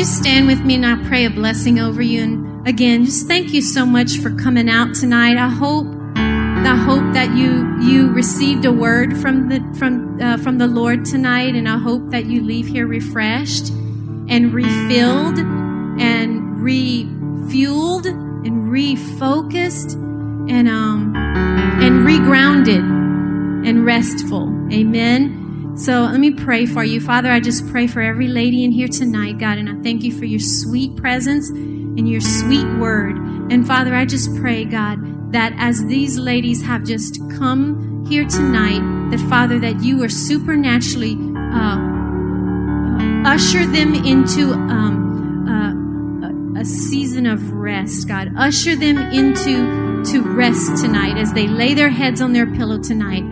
[0.01, 2.23] You stand with me and I pray a blessing over you?
[2.23, 5.37] And again, just thank you so much for coming out tonight.
[5.37, 5.87] I hope,
[6.17, 11.05] I hope that you you received a word from the from uh, from the Lord
[11.05, 13.69] tonight, and I hope that you leave here refreshed
[14.31, 19.93] and refilled and refueled and refocused
[20.51, 24.49] and um and regrounded and restful.
[24.73, 25.40] Amen.
[25.81, 27.01] So let me pray for you.
[27.01, 30.13] Father, I just pray for every lady in here tonight, God, and I thank you
[30.13, 33.17] for your sweet presence and your sweet word.
[33.51, 38.83] And Father, I just pray, God, that as these ladies have just come here tonight,
[39.11, 41.79] that Father, that you are supernaturally uh,
[43.27, 48.35] usher them into um, uh, a, a season of rest, God.
[48.37, 53.25] Usher them into to rest tonight as they lay their heads on their pillow tonight.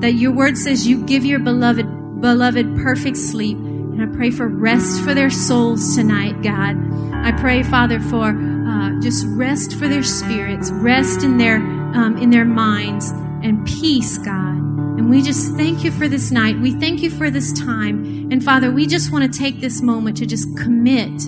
[0.00, 3.56] That your word says you give your beloved beloved perfect sleep.
[3.56, 6.76] And I pray for rest for their souls tonight, God.
[7.14, 12.30] I pray, Father, for uh, just rest for their spirits, rest in their um, in
[12.30, 13.10] their minds,
[13.42, 14.56] and peace, God.
[14.98, 16.58] And we just thank you for this night.
[16.58, 18.28] We thank you for this time.
[18.32, 21.20] And Father, we just want to take this moment to just commit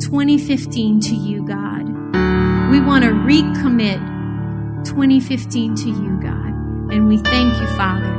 [0.00, 1.84] 2015 to you, God.
[2.70, 3.98] We want to recommit
[4.84, 6.43] 2015 to you, God.
[6.94, 8.14] And we thank you, Father.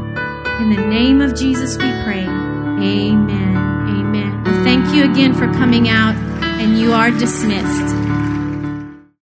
[0.60, 2.26] In the name of Jesus, we pray.
[2.26, 3.56] Amen.
[3.56, 4.44] Amen.
[4.66, 6.14] Thank you again for coming out,
[6.60, 8.25] and you are dismissed.